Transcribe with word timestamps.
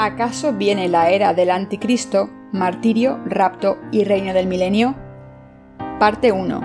¿Acaso 0.00 0.52
viene 0.52 0.88
la 0.88 1.10
era 1.10 1.34
del 1.34 1.50
anticristo, 1.50 2.30
martirio, 2.52 3.18
rapto 3.26 3.78
y 3.90 4.04
reino 4.04 4.32
del 4.32 4.46
milenio? 4.46 4.94
Parte 5.98 6.30
1 6.30 6.60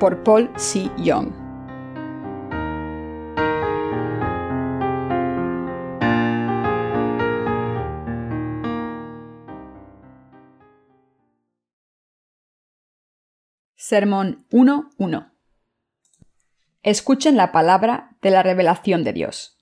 Por 0.00 0.22
Paul 0.22 0.50
C. 0.56 0.90
Young 0.96 1.30
Sermón 13.76 14.46
1.1 14.50 15.32
Escuchen 16.82 17.36
la 17.36 17.52
palabra 17.52 18.16
de 18.22 18.30
la 18.30 18.42
revelación 18.42 19.04
de 19.04 19.12
Dios. 19.12 19.61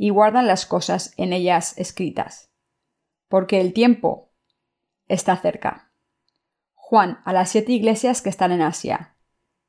y 0.00 0.10
guardan 0.10 0.46
las 0.46 0.64
cosas 0.64 1.12
en 1.16 1.32
ellas 1.32 1.76
escritas. 1.76 2.52
Porque 3.26 3.60
el 3.60 3.72
tiempo 3.72 4.30
está 5.08 5.36
cerca. 5.36 5.90
Juan 6.74 7.18
a 7.24 7.32
las 7.32 7.50
siete 7.50 7.72
iglesias 7.72 8.22
que 8.22 8.28
están 8.28 8.52
en 8.52 8.62
Asia. 8.62 9.16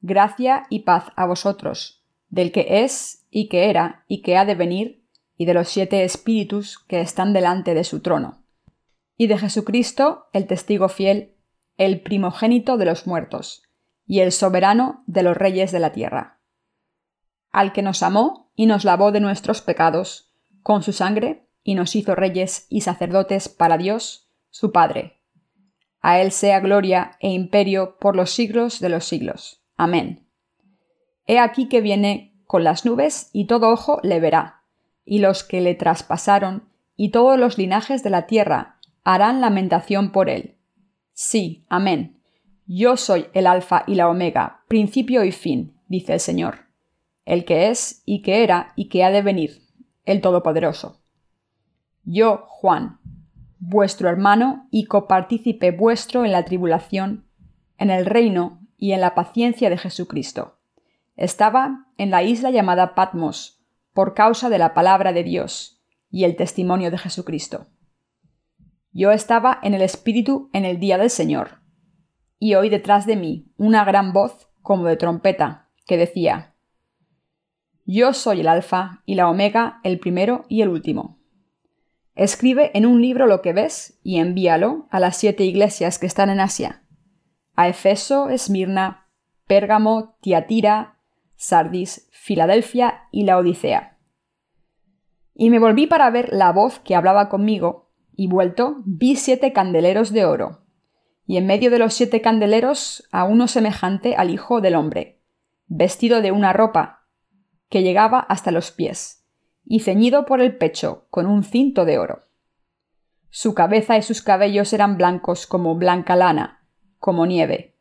Gracia 0.01 0.67
y 0.69 0.81
paz 0.81 1.05
a 1.15 1.25
vosotros, 1.25 2.05
del 2.29 2.51
que 2.51 2.83
es 2.83 3.25
y 3.31 3.49
que 3.49 3.71
era 3.71 4.05
y 4.07 4.21
que 4.21 4.37
ha 4.37 4.45
de 4.45 4.53
venir, 4.53 5.03
y 5.35 5.45
de 5.45 5.55
los 5.55 5.67
siete 5.67 6.03
espíritus 6.03 6.77
que 6.77 7.01
están 7.01 7.33
delante 7.33 7.73
de 7.73 7.83
su 7.83 8.01
trono, 8.01 8.43
y 9.17 9.27
de 9.27 9.37
Jesucristo, 9.37 10.27
el 10.31 10.45
testigo 10.45 10.89
fiel, 10.89 11.37
el 11.75 12.01
primogénito 12.01 12.77
de 12.77 12.85
los 12.85 13.07
muertos, 13.07 13.63
y 14.05 14.19
el 14.19 14.31
soberano 14.31 15.03
de 15.07 15.23
los 15.23 15.35
reyes 15.35 15.71
de 15.71 15.79
la 15.79 15.91
tierra 15.91 16.38
al 17.51 17.73
que 17.73 17.81
nos 17.81 18.03
amó 18.03 18.51
y 18.55 18.65
nos 18.65 18.83
lavó 18.83 19.11
de 19.11 19.19
nuestros 19.19 19.61
pecados 19.61 20.31
con 20.63 20.83
su 20.83 20.93
sangre 20.93 21.47
y 21.63 21.75
nos 21.75 21.95
hizo 21.95 22.15
reyes 22.15 22.67
y 22.69 22.81
sacerdotes 22.81 23.49
para 23.49 23.77
Dios, 23.77 24.29
su 24.49 24.71
Padre. 24.71 25.19
A 26.01 26.19
Él 26.19 26.31
sea 26.31 26.59
gloria 26.59 27.17
e 27.19 27.29
imperio 27.31 27.97
por 27.99 28.15
los 28.15 28.31
siglos 28.31 28.79
de 28.79 28.89
los 28.89 29.05
siglos. 29.05 29.61
Amén. 29.75 30.27
He 31.25 31.39
aquí 31.39 31.67
que 31.67 31.81
viene 31.81 32.33
con 32.45 32.63
las 32.63 32.85
nubes 32.85 33.29
y 33.33 33.45
todo 33.45 33.69
ojo 33.69 33.99
le 34.03 34.19
verá, 34.19 34.63
y 35.05 35.19
los 35.19 35.43
que 35.43 35.61
le 35.61 35.75
traspasaron 35.75 36.69
y 36.95 37.09
todos 37.09 37.39
los 37.39 37.57
linajes 37.57 38.03
de 38.03 38.09
la 38.09 38.25
tierra 38.27 38.79
harán 39.03 39.41
lamentación 39.41 40.11
por 40.11 40.29
él. 40.29 40.57
Sí, 41.13 41.65
amén. 41.69 42.21
Yo 42.65 42.97
soy 42.97 43.27
el 43.33 43.47
Alfa 43.47 43.83
y 43.87 43.95
la 43.95 44.09
Omega, 44.09 44.63
principio 44.67 45.23
y 45.23 45.31
fin, 45.31 45.79
dice 45.87 46.13
el 46.13 46.19
Señor 46.19 46.68
el 47.29 47.45
que 47.45 47.69
es 47.69 48.01
y 48.07 48.23
que 48.23 48.43
era 48.43 48.73
y 48.75 48.89
que 48.89 49.03
ha 49.03 49.11
de 49.11 49.21
venir, 49.21 49.61
el 50.03 50.19
Todopoderoso. 50.19 50.99
Yo, 52.03 52.45
Juan, 52.47 52.99
vuestro 53.59 54.09
hermano 54.09 54.67
y 54.71 54.85
copartícipe 54.85 55.69
vuestro 55.69 56.25
en 56.25 56.31
la 56.31 56.43
tribulación, 56.43 57.27
en 57.77 57.91
el 57.91 58.07
reino 58.07 58.61
y 58.77 58.93
en 58.93 59.01
la 59.01 59.13
paciencia 59.13 59.69
de 59.69 59.77
Jesucristo. 59.77 60.57
Estaba 61.17 61.85
en 61.97 62.09
la 62.09 62.23
isla 62.23 62.49
llamada 62.49 62.95
Patmos, 62.95 63.61
por 63.93 64.15
causa 64.15 64.49
de 64.49 64.57
la 64.57 64.73
palabra 64.73 65.13
de 65.13 65.23
Dios 65.23 65.83
y 66.09 66.23
el 66.23 66.35
testimonio 66.35 66.89
de 66.89 66.97
Jesucristo. 66.97 67.67
Yo 68.91 69.11
estaba 69.11 69.59
en 69.61 69.75
el 69.75 69.83
Espíritu 69.83 70.49
en 70.51 70.65
el 70.65 70.79
día 70.79 70.97
del 70.97 71.11
Señor, 71.11 71.61
y 72.39 72.55
oí 72.55 72.69
detrás 72.69 73.05
de 73.05 73.17
mí 73.17 73.51
una 73.55 73.85
gran 73.85 74.13
voz 74.13 74.49
como 74.63 74.85
de 74.85 74.97
trompeta, 74.97 75.69
que 75.85 75.97
decía, 75.97 76.48
yo 77.91 78.13
soy 78.13 78.41
el 78.41 78.47
Alfa 78.47 79.01
y 79.07 79.15
la 79.15 79.27
Omega, 79.27 79.79
el 79.83 79.97
primero 79.97 80.45
y 80.47 80.61
el 80.61 80.69
último. 80.69 81.17
Escribe 82.13 82.69
en 82.75 82.85
un 82.85 83.01
libro 83.01 83.25
lo 83.25 83.41
que 83.41 83.51
ves 83.51 83.99
y 84.03 84.19
envíalo 84.19 84.87
a 84.91 84.99
las 84.99 85.17
siete 85.17 85.43
iglesias 85.43 85.97
que 85.97 86.05
están 86.05 86.29
en 86.29 86.39
Asia. 86.39 86.83
A 87.55 87.67
Efeso, 87.67 88.29
Esmirna, 88.29 89.07
Pérgamo, 89.47 90.17
Tiatira, 90.21 90.99
Sardis, 91.35 92.07
Filadelfia 92.11 93.07
y 93.11 93.23
la 93.23 93.39
Odisea. 93.39 93.97
Y 95.33 95.49
me 95.49 95.57
volví 95.57 95.87
para 95.87 96.11
ver 96.11 96.29
la 96.31 96.51
voz 96.51 96.79
que 96.79 96.95
hablaba 96.95 97.27
conmigo, 97.27 97.89
y 98.13 98.27
vuelto 98.27 98.83
vi 98.85 99.15
siete 99.15 99.51
candeleros 99.51 100.13
de 100.13 100.25
oro, 100.25 100.63
y 101.25 101.37
en 101.37 101.47
medio 101.47 101.71
de 101.71 101.79
los 101.79 101.95
siete 101.95 102.21
candeleros 102.21 103.07
a 103.11 103.23
uno 103.23 103.47
semejante 103.47 104.15
al 104.15 104.29
Hijo 104.29 104.61
del 104.61 104.75
Hombre, 104.75 105.21
vestido 105.65 106.21
de 106.21 106.31
una 106.31 106.53
ropa 106.53 106.98
que 107.69 107.83
llegaba 107.83 108.19
hasta 108.19 108.51
los 108.51 108.71
pies, 108.71 109.25
y 109.63 109.81
ceñido 109.81 110.25
por 110.25 110.41
el 110.41 110.57
pecho 110.57 111.05
con 111.09 111.25
un 111.27 111.43
cinto 111.43 111.85
de 111.85 111.99
oro. 111.99 112.23
Su 113.29 113.53
cabeza 113.53 113.97
y 113.97 114.01
sus 114.01 114.21
cabellos 114.21 114.73
eran 114.73 114.97
blancos 114.97 115.45
como 115.45 115.75
blanca 115.75 116.15
lana, 116.15 116.65
como 116.97 117.25
nieve, 117.25 117.75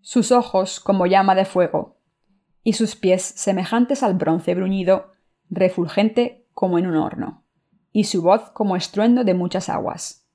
sus 0.00 0.32
ojos 0.32 0.80
como 0.80 1.06
llama 1.06 1.34
de 1.34 1.44
fuego, 1.44 1.98
y 2.64 2.72
sus 2.72 2.96
pies 2.96 3.22
semejantes 3.22 4.02
al 4.02 4.14
bronce 4.14 4.54
bruñido, 4.54 5.12
refulgente 5.48 6.46
como 6.54 6.78
en 6.78 6.86
un 6.86 6.96
horno, 6.96 7.44
y 7.92 8.04
su 8.04 8.22
voz 8.22 8.50
como 8.50 8.76
estruendo 8.76 9.24
de 9.24 9.34
muchas 9.34 9.68
aguas. 9.68 10.26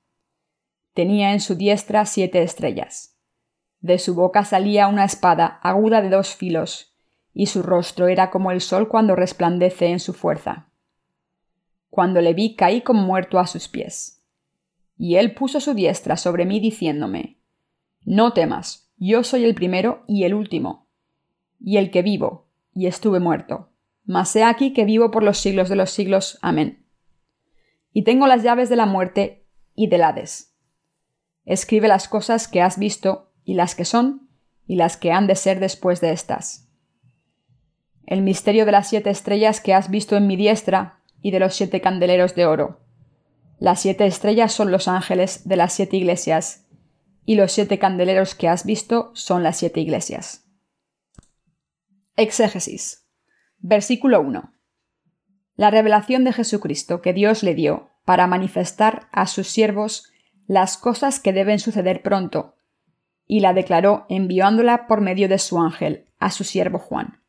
Tenía 0.94 1.32
en 1.32 1.40
su 1.40 1.54
diestra 1.54 2.06
siete 2.06 2.42
estrellas. 2.42 3.16
De 3.80 3.98
su 3.98 4.14
boca 4.14 4.44
salía 4.44 4.88
una 4.88 5.04
espada 5.04 5.60
aguda 5.62 6.02
de 6.02 6.10
dos 6.10 6.34
filos, 6.34 6.96
y 7.32 7.46
su 7.46 7.62
rostro 7.62 8.08
era 8.08 8.30
como 8.30 8.50
el 8.50 8.60
sol 8.60 8.88
cuando 8.88 9.14
resplandece 9.14 9.86
en 9.86 10.00
su 10.00 10.12
fuerza. 10.12 10.68
Cuando 11.90 12.20
le 12.20 12.34
vi 12.34 12.56
caí 12.56 12.82
como 12.82 13.02
muerto 13.02 13.38
a 13.38 13.46
sus 13.46 13.68
pies. 13.68 14.22
Y 14.96 15.16
él 15.16 15.34
puso 15.34 15.60
su 15.60 15.74
diestra 15.74 16.16
sobre 16.16 16.44
mí 16.44 16.60
diciéndome, 16.60 17.38
No 18.04 18.32
temas, 18.32 18.90
yo 18.96 19.22
soy 19.22 19.44
el 19.44 19.54
primero 19.54 20.02
y 20.08 20.24
el 20.24 20.34
último, 20.34 20.88
y 21.60 21.76
el 21.76 21.90
que 21.90 22.02
vivo, 22.02 22.48
y 22.74 22.86
estuve 22.86 23.20
muerto. 23.20 23.70
Mas 24.04 24.34
he 24.34 24.42
aquí 24.42 24.72
que 24.72 24.84
vivo 24.84 25.10
por 25.10 25.22
los 25.22 25.38
siglos 25.38 25.68
de 25.68 25.76
los 25.76 25.90
siglos. 25.90 26.38
Amén. 26.42 26.84
Y 27.92 28.02
tengo 28.02 28.26
las 28.26 28.42
llaves 28.42 28.68
de 28.68 28.76
la 28.76 28.86
muerte 28.86 29.46
y 29.74 29.86
del 29.88 30.02
Hades. 30.02 30.56
Escribe 31.44 31.88
las 31.88 32.08
cosas 32.08 32.48
que 32.48 32.62
has 32.62 32.78
visto, 32.78 33.30
y 33.44 33.54
las 33.54 33.74
que 33.74 33.84
son, 33.84 34.28
y 34.66 34.76
las 34.76 34.96
que 34.96 35.12
han 35.12 35.26
de 35.26 35.36
ser 35.36 35.60
después 35.60 36.00
de 36.00 36.12
estas 36.12 36.67
el 38.08 38.22
misterio 38.22 38.64
de 38.64 38.72
las 38.72 38.88
siete 38.88 39.10
estrellas 39.10 39.60
que 39.60 39.74
has 39.74 39.90
visto 39.90 40.16
en 40.16 40.26
mi 40.26 40.36
diestra 40.36 41.00
y 41.20 41.30
de 41.30 41.40
los 41.40 41.54
siete 41.54 41.82
candeleros 41.82 42.34
de 42.34 42.46
oro. 42.46 42.80
Las 43.58 43.82
siete 43.82 44.06
estrellas 44.06 44.52
son 44.52 44.72
los 44.72 44.88
ángeles 44.88 45.46
de 45.46 45.56
las 45.56 45.74
siete 45.74 45.98
iglesias, 45.98 46.66
y 47.26 47.34
los 47.34 47.52
siete 47.52 47.78
candeleros 47.78 48.34
que 48.34 48.48
has 48.48 48.64
visto 48.64 49.10
son 49.14 49.42
las 49.42 49.58
siete 49.58 49.80
iglesias. 49.80 50.46
Exégesis. 52.16 53.06
Versículo 53.58 54.22
1. 54.22 54.52
La 55.56 55.70
revelación 55.70 56.24
de 56.24 56.32
Jesucristo 56.32 57.02
que 57.02 57.12
Dios 57.12 57.42
le 57.42 57.54
dio 57.54 57.90
para 58.06 58.26
manifestar 58.26 59.08
a 59.12 59.26
sus 59.26 59.48
siervos 59.48 60.10
las 60.46 60.78
cosas 60.78 61.20
que 61.20 61.34
deben 61.34 61.58
suceder 61.58 62.02
pronto, 62.02 62.54
y 63.26 63.40
la 63.40 63.52
declaró 63.52 64.06
enviándola 64.08 64.86
por 64.86 65.02
medio 65.02 65.28
de 65.28 65.38
su 65.38 65.60
ángel 65.60 66.06
a 66.18 66.30
su 66.30 66.44
siervo 66.44 66.78
Juan. 66.78 67.22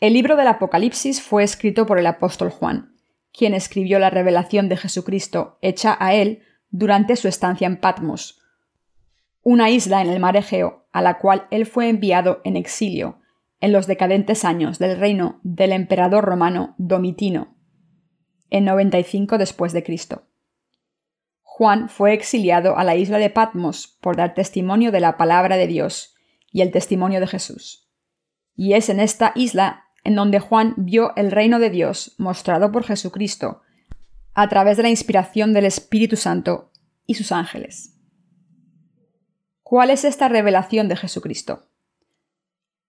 El 0.00 0.12
libro 0.12 0.36
del 0.36 0.48
Apocalipsis 0.48 1.22
fue 1.22 1.42
escrito 1.42 1.86
por 1.86 1.98
el 1.98 2.06
apóstol 2.06 2.50
Juan, 2.50 2.94
quien 3.32 3.54
escribió 3.54 3.98
la 3.98 4.10
revelación 4.10 4.68
de 4.68 4.76
Jesucristo 4.76 5.58
hecha 5.62 5.96
a 5.98 6.14
él 6.14 6.42
durante 6.70 7.16
su 7.16 7.28
estancia 7.28 7.66
en 7.66 7.78
Patmos, 7.78 8.40
una 9.42 9.70
isla 9.70 10.00
en 10.00 10.08
el 10.08 10.20
mar 10.20 10.36
Egeo 10.36 10.86
a 10.92 11.02
la 11.02 11.18
cual 11.18 11.46
él 11.50 11.66
fue 11.66 11.88
enviado 11.88 12.40
en 12.44 12.56
exilio 12.56 13.20
en 13.60 13.72
los 13.72 13.86
decadentes 13.86 14.44
años 14.44 14.78
del 14.78 14.98
reino 14.98 15.40
del 15.42 15.72
emperador 15.72 16.24
romano 16.24 16.74
Domitino, 16.78 17.56
en 18.50 18.64
95 18.64 19.38
después 19.38 19.72
de 19.72 19.82
Cristo. 19.82 20.28
Juan 21.42 21.88
fue 21.88 22.12
exiliado 22.12 22.76
a 22.76 22.84
la 22.84 22.96
isla 22.96 23.18
de 23.18 23.30
Patmos 23.30 23.98
por 24.00 24.16
dar 24.16 24.34
testimonio 24.34 24.92
de 24.92 25.00
la 25.00 25.16
palabra 25.16 25.56
de 25.56 25.66
Dios 25.66 26.14
y 26.50 26.62
el 26.62 26.70
testimonio 26.70 27.20
de 27.20 27.26
Jesús. 27.26 27.90
Y 28.54 28.74
es 28.74 28.88
en 28.88 29.00
esta 29.00 29.32
isla 29.34 29.83
en 30.04 30.14
donde 30.14 30.38
Juan 30.38 30.74
vio 30.76 31.12
el 31.16 31.30
reino 31.30 31.58
de 31.58 31.70
Dios 31.70 32.14
mostrado 32.18 32.70
por 32.70 32.84
Jesucristo, 32.84 33.62
a 34.34 34.48
través 34.48 34.76
de 34.76 34.82
la 34.82 34.90
inspiración 34.90 35.52
del 35.52 35.64
Espíritu 35.64 36.16
Santo 36.16 36.70
y 37.06 37.14
sus 37.14 37.32
ángeles. 37.32 37.98
¿Cuál 39.62 39.90
es 39.90 40.04
esta 40.04 40.28
revelación 40.28 40.88
de 40.88 40.96
Jesucristo? 40.96 41.68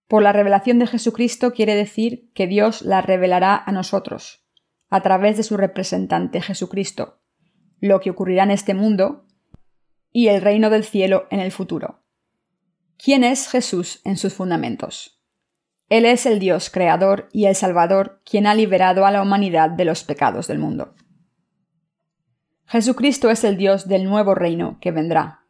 Por 0.08 0.22
la 0.22 0.32
revelación 0.32 0.78
de 0.78 0.86
Jesucristo 0.86 1.52
quiere 1.52 1.74
decir 1.74 2.30
que 2.34 2.46
Dios 2.46 2.82
la 2.82 3.00
revelará 3.00 3.56
a 3.56 3.72
nosotros, 3.72 4.46
a 4.88 5.00
través 5.00 5.36
de 5.36 5.42
su 5.42 5.56
representante 5.56 6.40
Jesucristo, 6.40 7.20
lo 7.80 8.00
que 8.00 8.10
ocurrirá 8.10 8.44
en 8.44 8.52
este 8.52 8.74
mundo 8.74 9.26
y 10.12 10.28
el 10.28 10.42
reino 10.42 10.70
del 10.70 10.84
cielo 10.84 11.26
en 11.30 11.40
el 11.40 11.50
futuro. 11.50 12.02
¿Quién 12.98 13.24
es 13.24 13.48
Jesús 13.48 14.00
en 14.04 14.16
sus 14.16 14.34
fundamentos? 14.34 15.15
Él 15.88 16.04
es 16.04 16.26
el 16.26 16.40
Dios 16.40 16.68
creador 16.68 17.28
y 17.32 17.46
el 17.46 17.54
Salvador 17.54 18.20
quien 18.24 18.46
ha 18.46 18.54
liberado 18.54 19.06
a 19.06 19.10
la 19.10 19.22
humanidad 19.22 19.70
de 19.70 19.84
los 19.84 20.02
pecados 20.02 20.48
del 20.48 20.58
mundo. 20.58 20.94
Jesucristo 22.66 23.30
es 23.30 23.44
el 23.44 23.56
Dios 23.56 23.86
del 23.86 24.04
nuevo 24.04 24.34
reino 24.34 24.78
que 24.80 24.90
vendrá, 24.90 25.44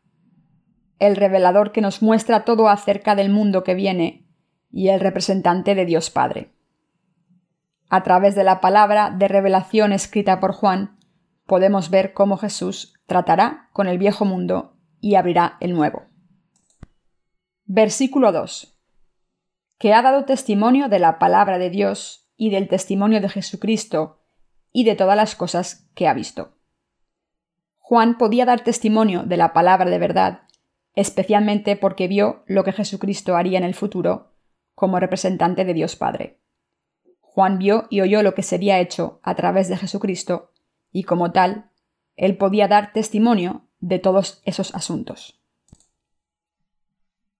el 0.98 1.16
revelador 1.16 1.72
que 1.72 1.80
nos 1.80 2.02
muestra 2.02 2.44
todo 2.44 2.68
acerca 2.68 3.14
del 3.14 3.30
mundo 3.30 3.64
que 3.64 3.74
viene 3.74 4.26
y 4.70 4.88
el 4.88 5.00
representante 5.00 5.74
de 5.74 5.86
Dios 5.86 6.10
Padre. 6.10 6.52
A 7.88 8.02
través 8.02 8.34
de 8.34 8.44
la 8.44 8.60
palabra 8.60 9.10
de 9.10 9.28
revelación 9.28 9.92
escrita 9.92 10.40
por 10.40 10.52
Juan, 10.52 10.98
podemos 11.46 11.88
ver 11.88 12.12
cómo 12.12 12.36
Jesús 12.36 12.92
tratará 13.06 13.70
con 13.72 13.86
el 13.88 13.96
viejo 13.96 14.26
mundo 14.26 14.76
y 15.00 15.14
abrirá 15.14 15.56
el 15.60 15.72
nuevo. 15.72 16.04
Versículo 17.64 18.32
2. 18.32 18.75
Que 19.78 19.92
ha 19.92 20.02
dado 20.02 20.24
testimonio 20.24 20.88
de 20.88 20.98
la 20.98 21.18
palabra 21.18 21.58
de 21.58 21.70
Dios 21.70 22.28
y 22.36 22.50
del 22.50 22.68
testimonio 22.68 23.20
de 23.20 23.28
Jesucristo 23.28 24.20
y 24.72 24.84
de 24.84 24.94
todas 24.94 25.16
las 25.16 25.36
cosas 25.36 25.88
que 25.94 26.08
ha 26.08 26.14
visto. 26.14 26.56
Juan 27.78 28.18
podía 28.18 28.44
dar 28.44 28.64
testimonio 28.64 29.22
de 29.22 29.36
la 29.36 29.52
palabra 29.52 29.88
de 29.88 29.98
verdad, 29.98 30.42
especialmente 30.94 31.76
porque 31.76 32.08
vio 32.08 32.42
lo 32.46 32.64
que 32.64 32.72
Jesucristo 32.72 33.36
haría 33.36 33.58
en 33.58 33.64
el 33.64 33.74
futuro 33.74 34.32
como 34.74 34.98
representante 34.98 35.64
de 35.64 35.72
Dios 35.72 35.94
Padre. 35.94 36.40
Juan 37.20 37.58
vio 37.58 37.86
y 37.90 38.00
oyó 38.00 38.22
lo 38.22 38.34
que 38.34 38.42
sería 38.42 38.80
hecho 38.80 39.20
a 39.22 39.34
través 39.34 39.68
de 39.68 39.76
Jesucristo, 39.76 40.52
y 40.90 41.04
como 41.04 41.32
tal, 41.32 41.70
él 42.16 42.36
podía 42.38 42.66
dar 42.66 42.92
testimonio 42.92 43.68
de 43.78 43.98
todos 43.98 44.40
esos 44.44 44.74
asuntos. 44.74 45.40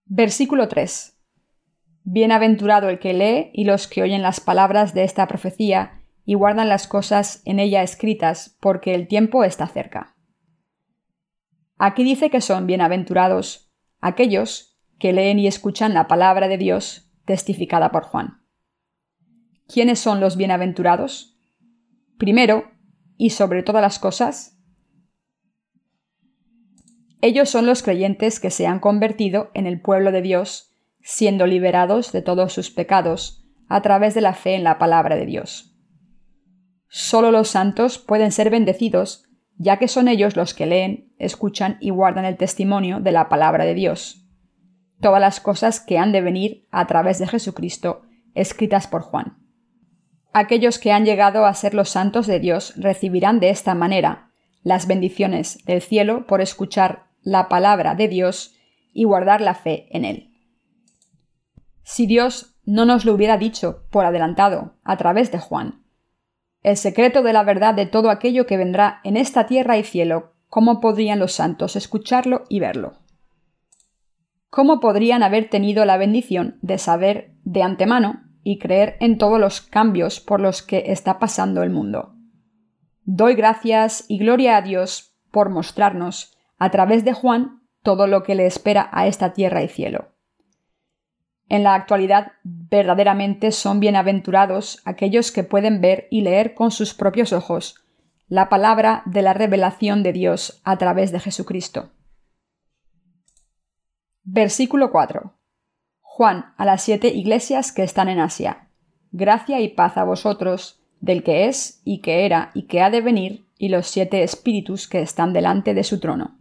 Versículo 0.05 0.67
3. 0.67 1.16
Bienaventurado 2.09 2.87
el 2.87 2.99
que 2.99 3.13
lee 3.13 3.51
y 3.53 3.65
los 3.65 3.89
que 3.89 4.01
oyen 4.01 4.21
las 4.21 4.39
palabras 4.39 4.93
de 4.93 5.03
esta 5.03 5.27
profecía 5.27 6.05
y 6.23 6.35
guardan 6.35 6.69
las 6.69 6.87
cosas 6.87 7.41
en 7.43 7.59
ella 7.59 7.83
escritas, 7.83 8.55
porque 8.61 8.95
el 8.95 9.09
tiempo 9.09 9.43
está 9.43 9.67
cerca. 9.67 10.15
Aquí 11.77 12.05
dice 12.05 12.29
que 12.29 12.39
son 12.39 12.65
bienaventurados 12.65 13.73
aquellos 13.99 14.79
que 14.99 15.11
leen 15.11 15.37
y 15.37 15.47
escuchan 15.47 15.93
la 15.93 16.07
palabra 16.07 16.47
de 16.47 16.57
Dios 16.57 17.11
testificada 17.25 17.91
por 17.91 18.03
Juan. 18.03 18.41
¿Quiénes 19.67 19.99
son 19.99 20.21
los 20.21 20.37
bienaventurados? 20.37 21.37
Primero, 22.17 22.71
y 23.17 23.31
sobre 23.31 23.63
todas 23.63 23.81
las 23.81 23.99
cosas, 23.99 24.57
ellos 27.19 27.49
son 27.49 27.65
los 27.65 27.83
creyentes 27.83 28.39
que 28.39 28.49
se 28.49 28.65
han 28.65 28.79
convertido 28.79 29.51
en 29.53 29.67
el 29.67 29.81
pueblo 29.81 30.13
de 30.13 30.21
Dios, 30.21 30.66
siendo 31.09 31.47
liberados 31.47 32.11
de 32.11 32.21
todos 32.21 32.51
sus 32.51 32.69
pecados 32.69 33.45
a 33.69 33.81
través 33.81 34.13
de 34.13 34.21
la 34.21 34.33
fe 34.33 34.55
en 34.55 34.63
la 34.63 34.77
palabra 34.77 35.15
de 35.15 35.25
Dios. 35.25 35.73
Solo 36.89 37.31
los 37.31 37.47
santos 37.47 37.97
pueden 37.97 38.31
ser 38.31 38.49
bendecidos, 38.49 39.23
ya 39.57 39.77
que 39.77 39.87
son 39.87 40.07
ellos 40.07 40.35
los 40.35 40.53
que 40.53 40.65
leen, 40.65 41.13
escuchan 41.17 41.77
y 41.79 41.89
guardan 41.91 42.25
el 42.25 42.37
testimonio 42.37 42.99
de 42.99 43.11
la 43.11 43.29
palabra 43.29 43.65
de 43.65 43.73
Dios 43.73 44.27
todas 45.01 45.21
las 45.21 45.39
cosas 45.39 45.79
que 45.79 45.97
han 45.97 46.11
de 46.11 46.21
venir 46.21 46.67
a 46.71 46.87
través 46.87 47.19
de 47.19 47.27
Jesucristo, 47.27 48.01
escritas 48.33 48.87
por 48.87 49.01
Juan. 49.01 49.37
Aquellos 50.33 50.79
que 50.79 50.91
han 50.91 51.05
llegado 51.05 51.45
a 51.45 51.53
ser 51.53 51.73
los 51.73 51.89
santos 51.89 52.27
de 52.27 52.39
Dios 52.39 52.73
recibirán 52.77 53.39
de 53.39 53.49
esta 53.49 53.75
manera 53.75 54.31
las 54.63 54.87
bendiciones 54.87 55.63
del 55.65 55.81
cielo 55.81 56.27
por 56.27 56.41
escuchar 56.41 57.05
la 57.21 57.47
palabra 57.47 57.95
de 57.95 58.07
Dios 58.07 58.55
y 58.93 59.05
guardar 59.05 59.41
la 59.41 59.55
fe 59.55 59.87
en 59.91 60.05
él. 60.05 60.33
Si 61.89 62.05
Dios 62.05 62.53
no 62.65 62.85
nos 62.85 63.05
lo 63.05 63.13
hubiera 63.13 63.37
dicho 63.37 63.87
por 63.89 64.05
adelantado 64.05 64.73
a 64.83 64.97
través 64.97 65.31
de 65.31 65.39
Juan, 65.39 65.85
el 66.61 66.75
secreto 66.75 67.23
de 67.23 67.31
la 67.31 67.43
verdad 67.43 67.73
de 67.73 67.85
todo 67.85 68.09
aquello 68.09 68.45
que 68.45 68.57
vendrá 68.57 68.99
en 69.05 69.15
esta 69.15 69.45
tierra 69.47 69.77
y 69.77 69.83
cielo, 69.83 70.33
¿cómo 70.49 70.81
podrían 70.81 71.17
los 71.17 71.31
santos 71.31 71.77
escucharlo 71.77 72.43
y 72.49 72.59
verlo? 72.59 72.97
¿cómo 74.49 74.79
podrían 74.79 75.21
haber 75.21 75.49
tenido 75.49 75.85
la 75.85 75.97
bendición 75.97 76.57
de 76.63 76.79
saber 76.79 77.35
de 77.43 77.61
antemano 77.61 78.23
y 78.43 78.57
creer 78.57 78.97
en 78.99 79.17
todos 79.17 79.39
los 79.39 79.61
cambios 79.61 80.19
por 80.19 80.39
los 80.39 80.63
que 80.63 80.85
está 80.87 81.19
pasando 81.19 81.61
el 81.61 81.69
mundo? 81.69 82.15
Doy 83.03 83.35
gracias 83.35 84.05
y 84.07 84.17
gloria 84.17 84.57
a 84.57 84.63
Dios 84.63 85.15
por 85.31 85.49
mostrarnos, 85.49 86.35
a 86.57 86.71
través 86.71 87.05
de 87.05 87.13
Juan, 87.13 87.61
todo 87.83 88.07
lo 88.07 88.23
que 88.23 88.33
le 88.33 88.47
espera 88.47 88.89
a 88.91 89.05
esta 89.05 89.33
tierra 89.33 89.61
y 89.61 89.67
cielo. 89.67 90.07
En 91.49 91.63
la 91.63 91.75
actualidad, 91.75 92.33
verdaderamente 92.43 93.51
son 93.51 93.79
bienaventurados 93.79 94.81
aquellos 94.83 95.31
que 95.31 95.43
pueden 95.43 95.79
ver 95.79 96.07
y 96.11 96.21
leer 96.21 96.53
con 96.53 96.71
sus 96.71 96.93
propios 96.93 97.31
ojos 97.31 97.83
la 98.27 98.49
palabra 98.49 99.03
de 99.05 99.21
la 99.21 99.33
revelación 99.33 100.03
de 100.03 100.11
Dios 100.11 100.61
a 100.65 100.77
través 100.77 101.13
de 101.13 101.21
Jesucristo. 101.21 101.91
Versículo 104.23 104.91
4. 104.91 105.33
Juan 106.01 106.53
a 106.57 106.65
las 106.65 106.83
siete 106.83 107.07
iglesias 107.07 107.71
que 107.71 107.83
están 107.83 108.09
en 108.09 108.19
Asia. 108.19 108.67
Gracia 109.11 109.61
y 109.61 109.69
paz 109.69 109.95
a 109.95 110.03
vosotros, 110.03 110.83
del 110.99 111.23
que 111.23 111.45
es, 111.45 111.81
y 111.85 112.01
que 112.01 112.25
era, 112.25 112.51
y 112.53 112.63
que 112.63 112.81
ha 112.81 112.89
de 112.89 112.99
venir, 112.99 113.47
y 113.57 113.69
los 113.69 113.87
siete 113.87 114.23
espíritus 114.23 114.89
que 114.89 114.99
están 114.99 115.31
delante 115.31 115.73
de 115.73 115.85
su 115.85 116.01
trono. 116.01 116.37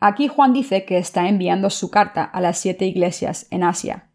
Aquí 0.00 0.28
Juan 0.28 0.52
dice 0.52 0.84
que 0.84 0.98
está 0.98 1.28
enviando 1.28 1.70
su 1.70 1.90
carta 1.90 2.22
a 2.22 2.40
las 2.40 2.58
siete 2.58 2.86
iglesias 2.86 3.48
en 3.50 3.64
Asia. 3.64 4.10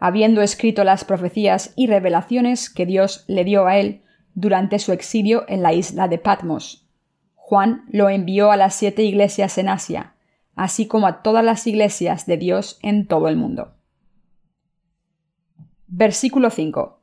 Habiendo 0.00 0.40
escrito 0.40 0.82
las 0.82 1.04
profecías 1.04 1.72
y 1.76 1.86
revelaciones 1.86 2.70
que 2.70 2.86
Dios 2.86 3.24
le 3.28 3.44
dio 3.44 3.66
a 3.66 3.76
él 3.76 4.02
durante 4.34 4.78
su 4.78 4.92
exilio 4.92 5.44
en 5.48 5.62
la 5.62 5.72
isla 5.72 6.08
de 6.08 6.18
Patmos, 6.18 6.88
Juan 7.34 7.84
lo 7.90 8.08
envió 8.08 8.50
a 8.50 8.56
las 8.56 8.74
siete 8.74 9.02
iglesias 9.02 9.58
en 9.58 9.68
Asia, 9.68 10.14
así 10.56 10.86
como 10.86 11.06
a 11.06 11.22
todas 11.22 11.44
las 11.44 11.66
iglesias 11.66 12.24
de 12.24 12.38
Dios 12.38 12.78
en 12.82 13.06
todo 13.06 13.28
el 13.28 13.36
mundo. 13.36 13.74
Versículo 15.86 16.48
5. 16.48 17.02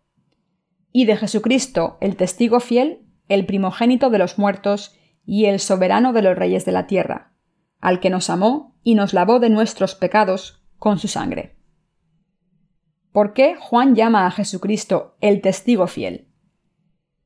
Y 0.91 1.05
de 1.05 1.15
Jesucristo, 1.15 1.97
el 2.01 2.15
testigo 2.15 2.59
fiel, 2.59 3.05
el 3.29 3.45
primogénito 3.45 4.09
de 4.09 4.17
los 4.17 4.39
muertos 4.39 4.97
y 5.25 5.45
el 5.45 5.59
soberano 5.59 6.11
de 6.11 6.23
los 6.23 6.35
reyes 6.35 6.65
de 6.65 6.71
la 6.71 6.87
tierra, 6.87 7.30
al 7.81 7.99
que 7.99 8.09
nos 8.09 8.29
amó 8.29 8.75
y 8.83 8.95
nos 8.95 9.13
lavó 9.13 9.39
de 9.39 9.49
nuestros 9.49 9.95
pecados 9.95 10.63
con 10.77 10.97
su 10.97 11.07
sangre. 11.07 11.57
¿Por 13.11 13.33
qué 13.33 13.55
Juan 13.59 13.95
llama 13.95 14.25
a 14.25 14.31
Jesucristo 14.31 15.17
el 15.19 15.41
testigo 15.41 15.87
fiel? 15.87 16.29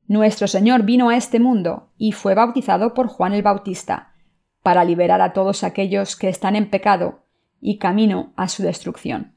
Nuestro 0.08 0.48
Señor 0.48 0.82
vino 0.82 1.10
a 1.10 1.16
este 1.16 1.38
mundo 1.38 1.92
y 1.96 2.12
fue 2.12 2.34
bautizado 2.34 2.94
por 2.94 3.06
Juan 3.06 3.32
el 3.34 3.42
Bautista, 3.42 4.14
para 4.62 4.84
liberar 4.84 5.20
a 5.20 5.32
todos 5.32 5.62
aquellos 5.62 6.16
que 6.16 6.28
están 6.28 6.56
en 6.56 6.70
pecado 6.70 7.24
y 7.60 7.78
camino 7.78 8.32
a 8.36 8.48
su 8.48 8.62
destrucción. 8.62 9.36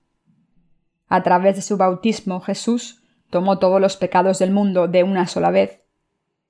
A 1.08 1.22
través 1.24 1.56
de 1.56 1.62
su 1.62 1.78
bautismo 1.78 2.40
Jesús 2.42 3.04
tomó 3.30 3.60
todos 3.60 3.80
los 3.80 3.98
pecados 3.98 4.40
del 4.40 4.52
mundo 4.52 4.88
de 4.88 5.04
una 5.04 5.28
sola 5.28 5.52
vez, 5.52 5.82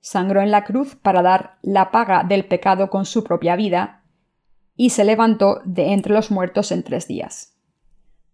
sangró 0.00 0.40
en 0.40 0.50
la 0.50 0.64
cruz 0.64 0.96
para 0.96 1.22
dar 1.22 1.58
la 1.62 1.90
paga 1.90 2.24
del 2.24 2.46
pecado 2.46 2.88
con 2.88 3.04
su 3.04 3.22
propia 3.22 3.56
vida, 3.56 3.99
y 4.80 4.88
se 4.88 5.04
levantó 5.04 5.60
de 5.66 5.92
entre 5.92 6.14
los 6.14 6.30
muertos 6.30 6.72
en 6.72 6.82
tres 6.82 7.06
días. 7.06 7.54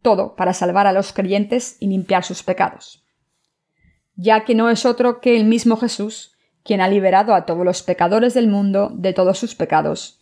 Todo 0.01 0.37
para 0.37 0.53
salvar 0.53 0.87
a 0.87 0.93
los 0.93 1.13
creyentes 1.13 1.77
y 1.81 1.89
limpiar 1.89 2.23
sus 2.23 2.45
pecados. 2.45 3.05
Ya 4.15 4.45
que 4.45 4.55
no 4.55 4.71
es 4.71 4.87
otro 4.87 5.21
que 5.21 5.37
el 5.37 5.45
mismo 5.45 5.77
Jesús, 5.77 6.37
quien 6.63 6.81
ha 6.81 6.87
liberado 6.87 7.35
a 7.35 7.47
todos 7.47 7.65
los 7.65 7.83
pecadores 7.83 8.33
del 8.33 8.47
mundo 8.47 8.93
de 8.95 9.13
todos 9.13 9.41
sus 9.41 9.57
pecados, 9.57 10.21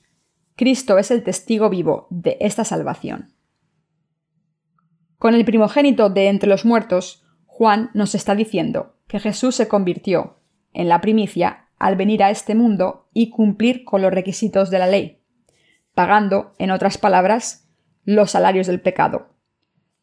Cristo 0.57 0.97
es 0.97 1.11
el 1.11 1.23
testigo 1.25 1.69
vivo 1.69 2.07
de 2.09 2.39
esta 2.41 2.65
salvación. 2.65 3.35
Con 5.19 5.35
el 5.35 5.45
primogénito 5.45 6.09
de 6.09 6.29
entre 6.29 6.49
los 6.49 6.65
muertos, 6.65 7.23
Juan 7.45 7.91
nos 7.93 8.15
está 8.15 8.35
diciendo 8.35 8.95
que 9.09 9.21
Jesús 9.21 9.57
se 9.57 9.69
convirtió 9.69 10.39
en 10.73 10.89
la 10.89 11.03
primicia 11.03 11.69
al 11.79 11.97
venir 11.97 12.23
a 12.23 12.31
este 12.31 12.55
mundo 12.55 13.11
y 13.13 13.29
cumplir 13.29 13.85
con 13.85 14.01
los 14.01 14.11
requisitos 14.11 14.71
de 14.71 14.79
la 14.79 14.87
ley, 14.87 15.21
pagando, 15.95 16.53
en 16.59 16.71
otras 16.71 16.99
palabras, 16.99 17.69
los 18.05 18.33
salarios 18.33 18.67
del 18.67 18.81
pecado, 18.81 19.29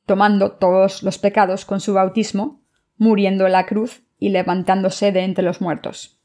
tomando 0.05 0.53
todos 0.53 1.03
los 1.03 1.17
pecados 1.17 1.65
con 1.65 1.79
su 1.79 1.93
bautismo, 1.93 2.63
muriendo 2.97 3.45
en 3.45 3.51
la 3.51 3.65
cruz 3.65 4.03
y 4.17 4.29
levantándose 4.29 5.11
de 5.11 5.21
entre 5.21 5.43
los 5.43 5.61
muertos. 5.61 6.19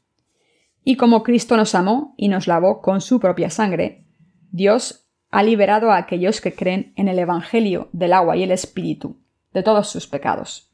Y 0.84 0.96
como 0.96 1.22
Cristo 1.22 1.56
nos 1.56 1.74
amó 1.74 2.14
y 2.16 2.28
nos 2.28 2.46
lavó 2.46 2.80
con 2.80 3.00
su 3.00 3.18
propia 3.18 3.50
sangre, 3.50 4.06
Dios 4.52 5.08
ha 5.30 5.42
liberado 5.42 5.90
a 5.90 5.96
aquellos 5.96 6.40
que 6.40 6.54
creen 6.54 6.92
en 6.96 7.08
el 7.08 7.18
Evangelio 7.18 7.88
del 7.92 8.12
agua 8.12 8.36
y 8.36 8.42
el 8.42 8.52
Espíritu 8.52 9.20
de 9.52 9.62
todos 9.62 9.88
sus 9.88 10.06
pecados. 10.06 10.70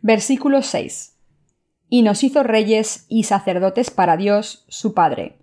Versículo 0.00 0.62
6. 0.62 1.18
Y 1.88 2.02
nos 2.02 2.22
hizo 2.22 2.42
reyes 2.42 3.06
y 3.08 3.24
sacerdotes 3.24 3.90
para 3.90 4.16
Dios, 4.16 4.64
su 4.68 4.94
Padre. 4.94 5.38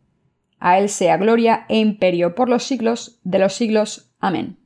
A 0.60 0.80
Él 0.80 0.90
sea 0.90 1.18
gloria 1.18 1.66
e 1.70 1.78
imperio 1.78 2.36
por 2.36 2.50
los 2.50 2.64
siglos 2.64 3.20
de 3.24 3.40
los 3.40 3.54
siglos. 3.54 4.12
Amén. 4.20 4.58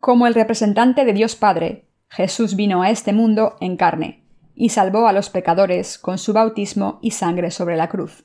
Como 0.00 0.26
el 0.26 0.34
representante 0.34 1.04
de 1.04 1.12
Dios 1.12 1.36
Padre, 1.36 1.88
Jesús 2.08 2.56
vino 2.56 2.82
a 2.82 2.90
este 2.90 3.12
mundo 3.12 3.56
en 3.60 3.76
carne, 3.76 4.24
y 4.54 4.70
salvó 4.70 5.06
a 5.06 5.12
los 5.12 5.30
pecadores 5.30 5.98
con 5.98 6.18
su 6.18 6.32
bautismo 6.32 6.98
y 7.02 7.10
sangre 7.10 7.50
sobre 7.50 7.76
la 7.76 7.88
cruz. 7.88 8.24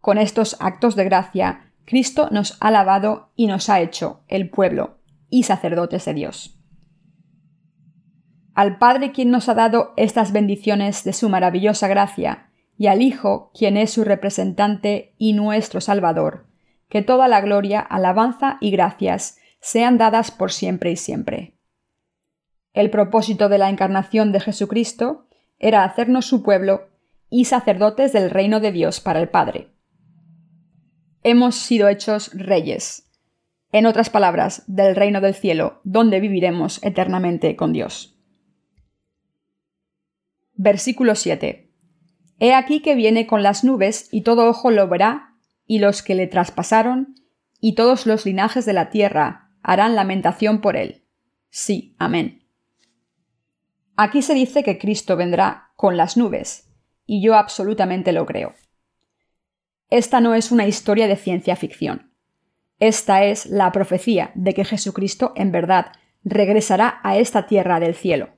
Con 0.00 0.18
estos 0.18 0.56
actos 0.60 0.94
de 0.94 1.04
gracia, 1.04 1.72
Cristo 1.84 2.28
nos 2.30 2.56
ha 2.60 2.70
lavado 2.70 3.30
y 3.36 3.46
nos 3.46 3.68
ha 3.68 3.80
hecho 3.80 4.22
el 4.28 4.50
pueblo 4.50 4.98
y 5.30 5.42
sacerdotes 5.44 6.04
de 6.04 6.14
Dios. 6.14 6.60
Al 8.54 8.78
Padre 8.78 9.12
quien 9.12 9.30
nos 9.30 9.48
ha 9.48 9.54
dado 9.54 9.92
estas 9.96 10.32
bendiciones 10.32 11.04
de 11.04 11.12
su 11.12 11.28
maravillosa 11.28 11.88
gracia, 11.88 12.45
y 12.78 12.88
al 12.88 13.02
Hijo 13.02 13.50
quien 13.54 13.76
es 13.76 13.90
su 13.90 14.04
representante 14.04 15.14
y 15.18 15.32
nuestro 15.32 15.80
Salvador, 15.80 16.46
que 16.88 17.02
toda 17.02 17.28
la 17.28 17.40
gloria, 17.40 17.80
alabanza 17.80 18.58
y 18.60 18.70
gracias 18.70 19.38
sean 19.60 19.98
dadas 19.98 20.30
por 20.30 20.52
siempre 20.52 20.90
y 20.90 20.96
siempre. 20.96 21.54
El 22.72 22.90
propósito 22.90 23.48
de 23.48 23.58
la 23.58 23.70
encarnación 23.70 24.32
de 24.32 24.40
Jesucristo 24.40 25.26
era 25.58 25.84
hacernos 25.84 26.26
su 26.26 26.42
pueblo 26.42 26.88
y 27.30 27.46
sacerdotes 27.46 28.12
del 28.12 28.30
reino 28.30 28.60
de 28.60 28.72
Dios 28.72 29.00
para 29.00 29.20
el 29.20 29.28
Padre. 29.28 29.72
Hemos 31.22 31.56
sido 31.56 31.88
hechos 31.88 32.30
reyes, 32.34 33.10
en 33.72 33.86
otras 33.86 34.10
palabras, 34.10 34.62
del 34.66 34.94
reino 34.94 35.20
del 35.20 35.34
cielo, 35.34 35.80
donde 35.82 36.20
viviremos 36.20 36.82
eternamente 36.84 37.56
con 37.56 37.72
Dios. 37.72 38.16
Versículo 40.54 41.14
7. 41.14 41.65
He 42.38 42.54
aquí 42.54 42.80
que 42.80 42.94
viene 42.94 43.26
con 43.26 43.42
las 43.42 43.64
nubes 43.64 44.08
y 44.12 44.22
todo 44.22 44.46
ojo 44.48 44.70
lo 44.70 44.88
verá, 44.88 45.34
y 45.66 45.78
los 45.78 46.02
que 46.02 46.14
le 46.14 46.26
traspasaron, 46.26 47.14
y 47.60 47.74
todos 47.74 48.06
los 48.06 48.26
linajes 48.26 48.66
de 48.66 48.72
la 48.72 48.90
tierra 48.90 49.50
harán 49.62 49.96
lamentación 49.96 50.60
por 50.60 50.76
él. 50.76 51.04
Sí, 51.50 51.96
amén. 51.98 52.46
Aquí 53.96 54.22
se 54.22 54.34
dice 54.34 54.62
que 54.62 54.78
Cristo 54.78 55.16
vendrá 55.16 55.72
con 55.74 55.96
las 55.96 56.16
nubes, 56.16 56.70
y 57.06 57.22
yo 57.22 57.34
absolutamente 57.34 58.12
lo 58.12 58.26
creo. 58.26 58.54
Esta 59.88 60.20
no 60.20 60.34
es 60.34 60.52
una 60.52 60.66
historia 60.66 61.08
de 61.08 61.16
ciencia 61.16 61.56
ficción. 61.56 62.12
Esta 62.78 63.24
es 63.24 63.46
la 63.46 63.72
profecía 63.72 64.32
de 64.34 64.52
que 64.52 64.64
Jesucristo 64.64 65.32
en 65.34 65.50
verdad 65.50 65.92
regresará 66.24 67.00
a 67.02 67.16
esta 67.16 67.46
tierra 67.46 67.80
del 67.80 67.94
cielo. 67.94 68.30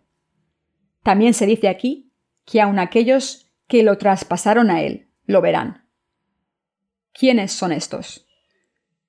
También 1.03 1.35
se 1.35 1.47
dice 1.47 1.69
aquí 1.69 2.13
que 2.45 2.61
aun 2.61 2.79
aquellos 2.79 3.48
que 3.69 3.83
lo 3.83 3.99
traspasaron 3.99 4.71
a 4.71 4.83
él 4.83 5.09
lo 5.25 5.43
verán. 5.43 5.85
¿Quiénes 7.13 7.53
son 7.53 7.71
estos? 7.71 8.27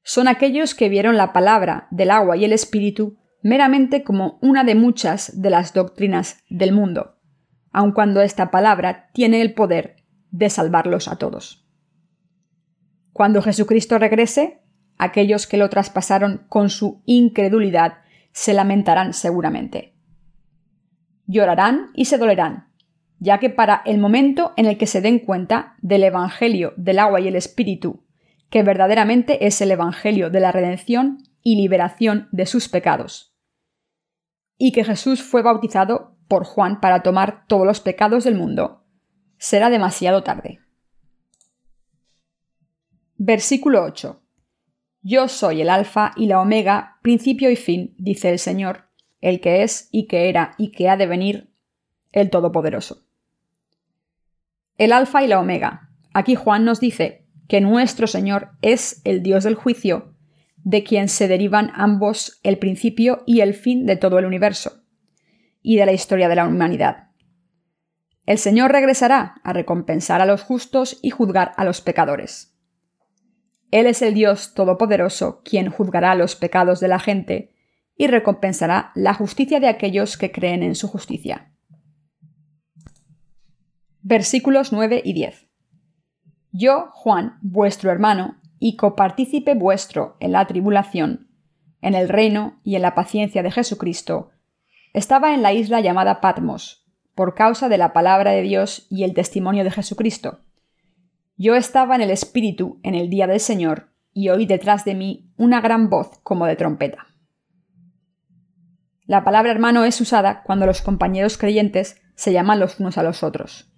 Son 0.03 0.27
aquellos 0.27 0.75
que 0.75 0.89
vieron 0.89 1.17
la 1.17 1.33
palabra 1.33 1.87
del 1.91 2.11
agua 2.11 2.37
y 2.37 2.45
el 2.45 2.53
espíritu 2.53 3.17
meramente 3.41 4.03
como 4.03 4.37
una 4.41 4.63
de 4.63 4.75
muchas 4.75 5.41
de 5.41 5.49
las 5.49 5.73
doctrinas 5.73 6.43
del 6.49 6.73
mundo, 6.73 7.15
aun 7.71 7.93
cuando 7.93 8.21
esta 8.21 8.51
palabra 8.51 9.09
tiene 9.13 9.41
el 9.41 9.53
poder 9.53 10.03
de 10.31 10.49
salvarlos 10.49 11.07
a 11.07 11.15
todos. 11.17 11.65
Cuando 13.13 13.41
Jesucristo 13.41 13.97
regrese, 13.97 14.61
aquellos 14.97 15.47
que 15.47 15.57
lo 15.57 15.69
traspasaron 15.69 16.45
con 16.49 16.69
su 16.69 17.01
incredulidad 17.05 17.99
se 18.33 18.53
lamentarán 18.53 19.13
seguramente. 19.13 19.95
Llorarán 21.25 21.91
y 21.93 22.05
se 22.05 22.17
dolerán, 22.17 22.68
ya 23.19 23.39
que 23.39 23.49
para 23.49 23.81
el 23.85 23.97
momento 23.97 24.53
en 24.55 24.65
el 24.65 24.77
que 24.77 24.87
se 24.87 25.01
den 25.01 25.19
cuenta 25.19 25.75
del 25.81 26.03
Evangelio 26.03 26.73
del 26.77 26.99
agua 26.99 27.19
y 27.19 27.27
el 27.27 27.35
Espíritu, 27.35 28.05
que 28.49 28.63
verdaderamente 28.63 29.45
es 29.45 29.61
el 29.61 29.71
Evangelio 29.71 30.29
de 30.29 30.39
la 30.39 30.51
redención 30.51 31.19
y 31.43 31.55
liberación 31.55 32.27
de 32.31 32.45
sus 32.45 32.69
pecados, 32.69 33.35
y 34.57 34.71
que 34.71 34.83
Jesús 34.83 35.21
fue 35.21 35.41
bautizado 35.41 36.17
por 36.27 36.45
Juan 36.45 36.79
para 36.79 37.03
tomar 37.03 37.45
todos 37.47 37.65
los 37.65 37.79
pecados 37.81 38.23
del 38.23 38.35
mundo. 38.35 38.85
Será 39.37 39.69
demasiado 39.69 40.23
tarde. 40.23 40.59
Versículo 43.17 43.83
8. 43.83 44.21
Yo 45.01 45.27
soy 45.27 45.61
el 45.61 45.69
Alfa 45.69 46.11
y 46.15 46.27
la 46.27 46.41
Omega, 46.41 46.99
principio 47.01 47.49
y 47.49 47.55
fin, 47.55 47.95
dice 47.97 48.29
el 48.29 48.39
Señor, 48.39 48.89
el 49.21 49.39
que 49.39 49.63
es 49.63 49.89
y 49.91 50.07
que 50.07 50.29
era 50.29 50.55
y 50.57 50.71
que 50.71 50.89
ha 50.89 50.97
de 50.97 51.07
venir, 51.07 51.53
el 52.11 52.29
Todopoderoso. 52.29 53.08
El 54.79 54.93
Alfa 54.93 55.21
y 55.21 55.27
la 55.27 55.41
Omega. 55.41 55.89
Aquí 56.13 56.35
Juan 56.35 56.63
nos 56.63 56.79
dice 56.79 57.25
que 57.49 57.59
nuestro 57.59 58.07
Señor 58.07 58.51
es 58.61 59.01
el 59.03 59.21
Dios 59.21 59.43
del 59.43 59.55
juicio 59.55 60.15
de 60.63 60.85
quien 60.85 61.09
se 61.09 61.27
derivan 61.27 61.69
ambos 61.75 62.39
el 62.43 62.57
principio 62.59 63.23
y 63.25 63.41
el 63.41 63.53
fin 63.53 63.85
de 63.85 63.97
todo 63.97 64.19
el 64.19 64.25
universo, 64.25 64.83
y 65.61 65.75
de 65.75 65.85
la 65.85 65.91
historia 65.91 66.29
de 66.29 66.35
la 66.35 66.47
humanidad. 66.47 67.09
El 68.25 68.37
Señor 68.37 68.71
regresará 68.71 69.41
a 69.43 69.51
recompensar 69.51 70.21
a 70.21 70.25
los 70.25 70.43
justos 70.43 70.97
y 71.01 71.09
juzgar 71.09 71.51
a 71.57 71.65
los 71.65 71.81
pecadores. 71.81 72.55
Él 73.71 73.85
es 73.85 74.01
el 74.01 74.13
Dios 74.13 74.53
Todopoderoso 74.53 75.41
quien 75.43 75.69
juzgará 75.69 76.15
los 76.15 76.37
pecados 76.37 76.79
de 76.79 76.87
la 76.87 76.99
gente 76.99 77.53
y 77.97 78.07
recompensará 78.07 78.93
la 78.95 79.13
justicia 79.13 79.59
de 79.59 79.67
aquellos 79.67 80.17
que 80.17 80.31
creen 80.31 80.63
en 80.63 80.75
su 80.75 80.87
justicia. 80.87 81.51
Versículos 84.01 84.71
9 84.71 85.01
y 85.03 85.13
10. 85.13 85.47
Yo, 86.51 86.89
Juan, 86.93 87.37
vuestro 87.41 87.91
hermano, 87.91 88.39
y 88.59 88.75
copartícipe 88.75 89.55
vuestro 89.55 90.15
en 90.19 90.31
la 90.31 90.47
tribulación, 90.47 91.29
en 91.81 91.95
el 91.95 92.09
reino 92.09 92.59
y 92.63 92.75
en 92.75 92.81
la 92.81 92.95
paciencia 92.95 93.43
de 93.43 93.51
Jesucristo, 93.51 94.31
estaba 94.93 95.33
en 95.33 95.41
la 95.41 95.53
isla 95.53 95.81
llamada 95.81 96.21
Patmos, 96.21 96.85
por 97.13 97.35
causa 97.35 97.69
de 97.69 97.77
la 97.77 97.93
palabra 97.93 98.31
de 98.31 98.41
Dios 98.41 98.87
y 98.89 99.03
el 99.03 99.13
testimonio 99.13 99.63
de 99.63 99.71
Jesucristo. 99.71 100.39
Yo 101.37 101.55
estaba 101.55 101.95
en 101.95 102.01
el 102.01 102.09
Espíritu 102.09 102.79
en 102.83 102.95
el 102.95 103.09
día 103.09 103.27
del 103.27 103.39
Señor, 103.39 103.89
y 104.13 104.29
oí 104.29 104.45
detrás 104.45 104.85
de 104.85 104.95
mí 104.95 105.31
una 105.37 105.61
gran 105.61 105.89
voz 105.89 106.19
como 106.23 106.45
de 106.45 106.55
trompeta. 106.55 107.07
La 109.05 109.23
palabra 109.23 109.51
hermano 109.51 109.85
es 109.85 109.99
usada 110.01 110.43
cuando 110.43 110.65
los 110.65 110.81
compañeros 110.81 111.37
creyentes 111.37 112.01
se 112.15 112.31
llaman 112.31 112.59
los 112.59 112.79
unos 112.79 112.97
a 112.97 113.03
los 113.03 113.23
otros. 113.23 113.68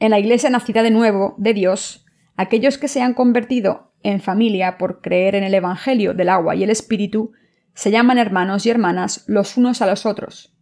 En 0.00 0.10
la 0.10 0.18
iglesia 0.18 0.50
nacida 0.50 0.82
de 0.82 0.90
nuevo 0.90 1.34
de 1.38 1.54
Dios, 1.54 2.04
Aquellos 2.38 2.78
que 2.78 2.86
se 2.86 3.02
han 3.02 3.14
convertido 3.14 3.90
en 4.04 4.20
familia 4.20 4.78
por 4.78 5.00
creer 5.00 5.34
en 5.34 5.42
el 5.42 5.54
Evangelio 5.54 6.14
del 6.14 6.28
agua 6.28 6.54
y 6.54 6.62
el 6.62 6.70
Espíritu 6.70 7.32
se 7.74 7.90
llaman 7.90 8.16
hermanos 8.16 8.64
y 8.64 8.70
hermanas 8.70 9.24
los 9.26 9.56
unos 9.56 9.82
a 9.82 9.88
los 9.88 10.06
otros. 10.06 10.56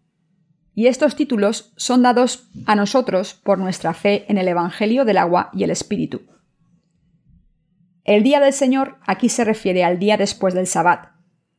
Y 0.74 0.86
estos 0.86 1.16
títulos 1.16 1.74
son 1.76 2.00
dados 2.00 2.48
a 2.64 2.74
nosotros 2.76 3.34
por 3.34 3.58
nuestra 3.58 3.92
fe 3.92 4.24
en 4.30 4.38
el 4.38 4.48
Evangelio 4.48 5.04
del 5.04 5.18
agua 5.18 5.50
y 5.52 5.64
el 5.64 5.70
Espíritu. 5.70 6.22
El 8.04 8.22
día 8.22 8.40
del 8.40 8.54
Señor 8.54 8.96
aquí 9.06 9.28
se 9.28 9.44
refiere 9.44 9.84
al 9.84 9.98
día 9.98 10.16
después 10.16 10.54
del 10.54 10.66
Sabbat, 10.66 11.10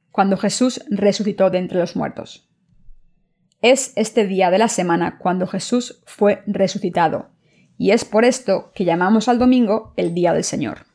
cuando 0.09 0.35
Jesús 0.35 0.83
resucitó 0.89 1.51
de 1.51 1.59
entre 1.59 1.77
los 1.77 1.95
muertos. 1.95 2.49
Es 3.61 3.93
este 3.97 4.25
día 4.25 4.49
de 4.49 4.57
la 4.57 4.67
semana 4.67 5.19
cuando 5.19 5.45
Jesús 5.45 6.01
fue 6.07 6.41
resucitado, 6.47 7.36
y 7.77 7.91
es 7.91 8.05
por 8.05 8.25
esto 8.25 8.71
que 8.73 8.85
llamamos 8.85 9.27
al 9.27 9.39
domingo 9.39 9.93
el 9.97 10.13
Día 10.13 10.33
del 10.33 10.43
Señor. 10.43 10.85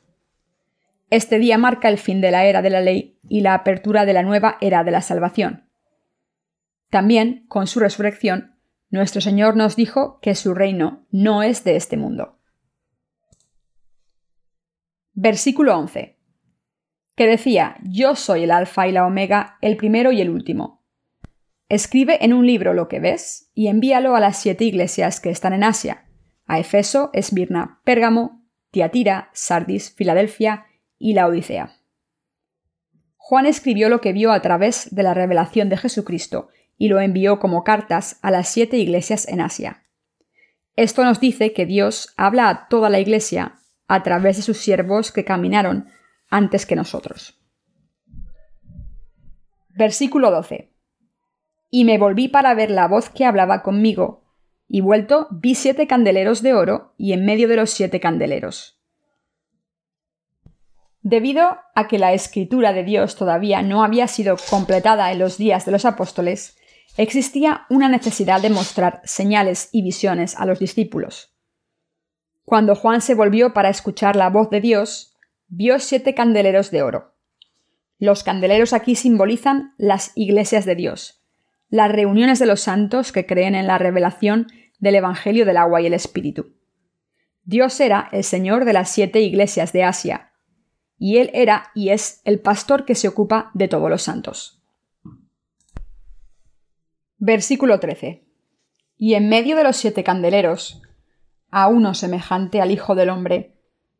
Este 1.10 1.38
día 1.38 1.58
marca 1.58 1.88
el 1.88 1.98
fin 1.98 2.20
de 2.20 2.30
la 2.30 2.46
era 2.46 2.62
de 2.62 2.70
la 2.70 2.80
ley 2.80 3.18
y 3.28 3.42
la 3.42 3.54
apertura 3.54 4.06
de 4.06 4.14
la 4.14 4.22
nueva 4.22 4.56
era 4.60 4.82
de 4.82 4.90
la 4.90 5.02
salvación. 5.02 5.68
También, 6.90 7.44
con 7.48 7.66
su 7.66 7.80
resurrección, 7.80 8.56
nuestro 8.90 9.20
Señor 9.20 9.56
nos 9.56 9.76
dijo 9.76 10.18
que 10.20 10.34
su 10.34 10.54
reino 10.54 11.06
no 11.10 11.42
es 11.42 11.64
de 11.64 11.76
este 11.76 11.96
mundo. 11.96 12.38
Versículo 15.14 15.78
11. 15.78 16.18
Que 17.14 17.26
decía, 17.26 17.76
Yo 17.82 18.16
soy 18.16 18.44
el 18.44 18.50
Alfa 18.50 18.88
y 18.88 18.92
la 18.92 19.06
Omega, 19.06 19.58
el 19.60 19.76
primero 19.76 20.12
y 20.12 20.20
el 20.20 20.30
último. 20.30 20.82
Escribe 21.68 22.24
en 22.24 22.32
un 22.32 22.46
libro 22.46 22.74
lo 22.74 22.88
que 22.88 23.00
ves 23.00 23.50
y 23.54 23.68
envíalo 23.68 24.16
a 24.16 24.20
las 24.20 24.38
siete 24.38 24.64
iglesias 24.64 25.20
que 25.20 25.30
están 25.30 25.52
en 25.52 25.64
Asia, 25.64 26.06
a 26.52 26.59
Efeso, 26.59 27.09
Esmirna, 27.14 27.80
Pérgamo, 27.82 28.44
Tiatira, 28.73 29.30
Sardis, 29.32 29.90
Filadelfia 29.90 30.66
y 30.99 31.14
la 31.14 31.26
Odisea. 31.26 31.78
Juan 33.16 33.47
escribió 33.47 33.88
lo 33.88 34.02
que 34.02 34.12
vio 34.12 34.32
a 34.32 34.42
través 34.42 34.94
de 34.94 35.02
la 35.02 35.14
revelación 35.14 35.71
de 35.71 35.78
Jesucristo 35.78 36.50
y 36.76 36.88
lo 36.88 37.00
envió 37.00 37.38
como 37.38 37.64
cartas 37.64 38.18
a 38.21 38.30
las 38.30 38.50
siete 38.50 38.76
iglesias 38.76 39.26
en 39.28 39.40
Asia. 39.40 39.85
Esto 40.76 41.04
nos 41.04 41.21
dice 41.21 41.54
que 41.54 41.64
Dios 41.64 42.12
habla 42.18 42.50
a 42.50 42.68
toda 42.68 42.90
la 42.90 43.00
iglesia 43.00 43.54
a 43.88 44.02
través 44.02 44.37
de 44.37 44.42
sus 44.42 44.59
siervos 44.59 45.11
que 45.11 45.25
caminaron 45.25 45.88
antes 46.28 46.66
que 46.66 46.76
nosotros. 46.76 47.40
Versículo 49.71 50.30
12. 50.30 50.71
Y 51.71 51.87
me 51.87 51.97
volví 51.97 52.28
para 52.28 52.52
ver 52.52 52.71
la 52.71 52.88
voz 52.88 53.09
que 53.09 53.25
hablaba 53.25 53.62
conmigo, 53.62 54.22
y 54.75 54.81
vuelto 54.81 55.29
vi 55.31 55.55
siete 55.55 55.87
candeleros 55.87 56.41
de 56.41 56.55
oro 56.55 56.95
y 56.97 57.12
en 57.12 57.26
medio 57.26 57.47
de 57.47 57.57
los 57.57 57.69
siete 57.69 58.00
candeleros. 58.00 58.81
Debido 61.02 61.59
a 61.75 61.88
que 61.88 61.99
la 61.99 62.14
escritura 62.14 62.73
de 62.73 62.83
Dios 62.83 63.17
todavía 63.17 63.61
no 63.61 63.85
había 63.85 64.09
sido 64.09 64.37
completada 64.49 65.12
en 65.12 65.19
los 65.19 65.37
días 65.37 65.67
de 65.67 65.73
los 65.73 65.85
apóstoles, 65.85 66.57
existía 66.97 67.67
una 67.69 67.91
necesidad 67.91 68.41
de 68.41 68.49
mostrar 68.49 69.02
señales 69.05 69.69
y 69.73 69.83
visiones 69.83 70.38
a 70.38 70.47
los 70.47 70.59
discípulos. 70.59 71.37
Cuando 72.47 72.75
Juan 72.75 73.02
se 73.02 73.14
volvió 73.14 73.52
para 73.52 73.69
escuchar 73.69 74.17
la 74.17 74.31
voz 74.31 74.49
de 74.49 74.62
Dios, 74.62 75.14
vio 75.49 75.81
siete 75.81 76.14
candeleros 76.14 76.71
de 76.71 76.83
oro. 76.83 77.14
Los 77.99 78.25
candeleros 78.25 78.73
aquí 78.73 78.95
simbolizan 78.95 79.75
las 79.76 80.12
iglesias 80.14 80.64
de 80.64 80.76
Dios, 80.76 81.22
las 81.73 81.91
reuniones 81.91 82.38
de 82.38 82.45
los 82.45 82.61
santos 82.61 83.12
que 83.12 83.25
creen 83.25 83.55
en 83.55 83.67
la 83.67 83.79
revelación 83.79 84.47
del 84.79 84.97
Evangelio 84.97 85.47
del 85.47 85.57
agua 85.57 85.81
y 85.81 85.87
el 85.87 85.95
Espíritu. 85.95 86.52
Dios 87.45 87.81
era 87.81 88.11
el 88.12 88.25
Señor 88.25 88.67
de 88.67 88.75
las 88.75 88.91
siete 88.91 89.23
iglesias 89.23 89.73
de 89.73 89.83
Asia, 89.83 90.33
y 90.99 91.17
Él 91.17 91.31
era 91.33 91.71
y 91.75 91.88
es 91.88 92.21
el 92.26 92.41
pastor 92.41 92.85
que 92.85 92.95
se 92.95 93.09
ocupa 93.09 93.50
de 93.55 93.69
todos 93.69 93.88
los 93.88 94.02
santos. 94.02 94.62
Versículo 97.17 97.81
13. 97.81 98.23
Y 98.99 99.14
en 99.14 99.31
medio 99.31 99.57
de 99.57 99.64
los 99.64 99.79
siete 99.79 100.05
candeleros, 100.05 100.83
a 101.50 101.69
uno 101.69 101.95
semejante 101.95 102.61
al 102.61 102.71
Hijo 102.71 102.95
del 102.95 103.09
Hombre, 103.09 103.57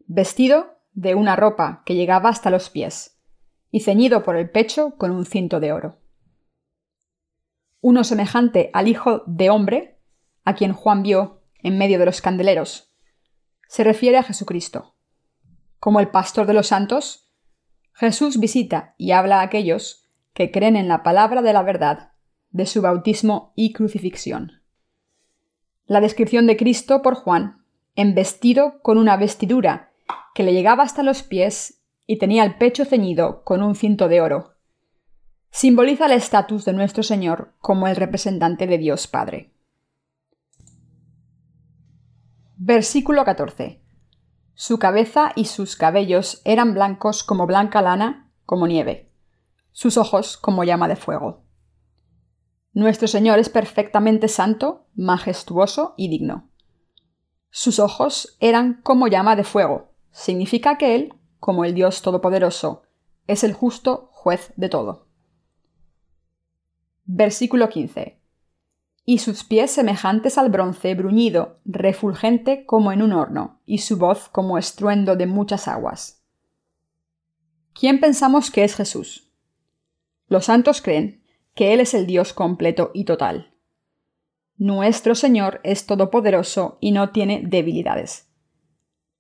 vestido 0.07 0.77
de 0.93 1.15
una 1.15 1.37
ropa 1.37 1.83
que 1.87 1.95
llegaba 1.95 2.29
hasta 2.29 2.51
los 2.51 2.69
pies, 2.69 3.19
y 3.71 3.81
ceñido 3.81 4.25
por 4.25 4.37
el 4.37 4.51
pecho 4.51 4.95
con 4.99 5.11
un 5.11 5.25
cinto 5.25 5.59
de 5.59 5.73
oro. 5.73 6.02
Uno 7.83 8.05
semejante 8.05 8.71
al 8.73 8.87
Hijo 8.87 9.25
de 9.27 9.51
Hombre, 9.51 9.99
a 10.45 10.55
quien 10.55 10.73
Juan 10.73 11.03
vio 11.03 11.43
en 11.59 11.79
medio 11.79 11.99
de 11.99 12.07
los 12.07 12.21
candeleros, 12.21 12.95
se 13.67 13.83
refiere 13.83 14.19
a 14.19 14.23
Jesucristo. 14.23 14.95
Como 15.81 15.99
el 15.99 16.09
pastor 16.09 16.47
de 16.47 16.55
los 16.55 16.69
santos, 16.69 17.29
Jesús 17.93 18.39
visita 18.39 18.95
y 18.99 19.11
habla 19.11 19.41
a 19.41 19.43
aquellos 19.43 20.07
que 20.33 20.53
creen 20.53 20.77
en 20.77 20.87
la 20.87 21.03
palabra 21.03 21.43
de 21.43 21.53
la 21.53 21.65
verdad 21.65 22.13
de 22.51 22.67
su 22.67 22.83
bautismo 22.83 23.53
y 23.57 23.73
crucifixión. 23.73 24.63
La 25.87 26.01
descripción 26.01 26.47
de 26.47 26.57
Cristo 26.57 27.03
por 27.03 27.17
Juan, 27.17 27.65
en 27.97 28.15
vestido 28.15 28.81
con 28.83 28.97
una 28.97 29.17
vestidura 29.17 29.91
que 30.37 30.45
le 30.45 30.53
llegaba 30.53 30.85
hasta 30.85 31.03
los 31.03 31.25
pies 31.25 31.83
y 32.07 32.19
tenía 32.19 32.45
el 32.45 32.59
pecho 32.59 32.85
ceñido 32.85 33.43
con 33.43 33.61
un 33.61 33.75
cinto 33.75 34.07
de 34.07 34.21
oro, 34.21 34.52
simboliza 35.53 36.07
el 36.07 36.13
estatus 36.13 36.65
de 36.65 36.73
nuestro 36.73 37.03
Señor 37.03 37.53
como 37.61 37.87
el 37.87 37.95
representante 37.95 38.67
de 38.67 38.79
Dios 38.79 39.07
Padre. 39.07 39.53
Versículo 42.57 43.23
14. 43.25 43.83
Su 44.55 44.79
cabeza 44.79 45.33
y 45.37 45.45
sus 45.45 45.77
cabellos 45.77 46.41
eran 46.47 46.73
blancos 46.73 47.23
como 47.23 47.47
blanca 47.47 47.83
lana, 47.83 48.31
como 48.47 48.67
nieve, 48.67 49.13
sus 49.73 49.99
ojos 49.99 50.39
como 50.39 50.65
llama 50.65 50.89
de 50.89 50.97
fuego. 50.97 51.45
Nuestro 52.73 53.07
Señor 53.07 53.39
es 53.39 53.51
perfectamente 53.51 54.29
santo, 54.29 54.87
majestuoso 54.95 55.93
y 55.99 56.09
digno. 56.09 56.49
Sus 57.51 57.79
ojos 57.79 58.39
eran 58.41 58.81
como 58.83 59.07
llama 59.07 59.37
de 59.37 59.45
fuego. 59.45 59.93
Significa 60.13 60.79
que 60.79 60.95
Él, 60.95 61.15
como 61.39 61.67
el 61.67 61.75
Dios 61.75 62.01
Todopoderoso, 62.01 62.85
es 63.27 63.45
el 63.45 63.53
justo 63.53 64.09
juez 64.13 64.55
de 64.57 64.71
todo. 64.71 65.12
Versículo 67.05 67.69
15. 67.69 68.19
Y 69.05 69.19
sus 69.19 69.43
pies 69.43 69.73
semejantes 69.73 70.39
al 70.39 70.51
bronce 70.51 70.95
bruñido, 70.95 71.61
refulgente 71.65 72.65
como 72.65 72.93
en 72.93 73.03
un 73.03 73.13
horno, 73.13 73.61
y 73.67 73.79
su 73.79 73.99
voz 73.99 74.29
como 74.29 74.59
estruendo 74.59 75.17
de 75.17 75.27
muchas 75.27 75.67
aguas. 75.67 76.23
¿Quién 77.75 78.01
pensamos 78.01 78.51
que 78.51 78.65
es 78.65 78.77
Jesús? 78.77 79.31
Los 80.29 80.45
santos 80.45 80.81
creen 80.81 81.23
que 81.55 81.73
Él 81.73 81.81
es 81.81 81.95
el 81.95 82.07
Dios 82.07 82.33
completo 82.33 82.91
y 82.95 83.05
total. 83.05 83.53
Nuestro 84.57 85.15
Señor 85.15 85.61
es 85.65 85.87
todopoderoso 85.87 86.79
y 86.81 86.93
no 86.93 87.11
tiene 87.11 87.43
debilidades. 87.45 88.29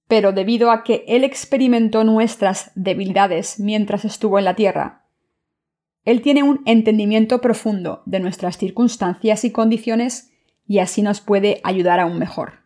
Pero 0.07 0.33
debido 0.33 0.71
a 0.71 0.85
que 0.85 1.05
Él 1.09 1.25
experimentó 1.25 2.05
nuestras 2.05 2.71
debilidades 2.75 3.59
mientras 3.59 4.05
estuvo 4.05 4.39
en 4.39 4.45
la 4.45 4.55
tierra, 4.55 5.02
Él 6.05 6.21
tiene 6.21 6.43
un 6.43 6.63
entendimiento 6.67 7.41
profundo 7.41 8.03
de 8.07 8.21
nuestras 8.21 8.59
circunstancias 8.59 9.45
y 9.45 9.53
condiciones 9.53 10.33
y 10.67 10.79
así 10.79 11.03
nos 11.03 11.21
puede 11.21 11.61
ayudar 11.65 12.01
aún 12.01 12.19
mejor. 12.19 12.63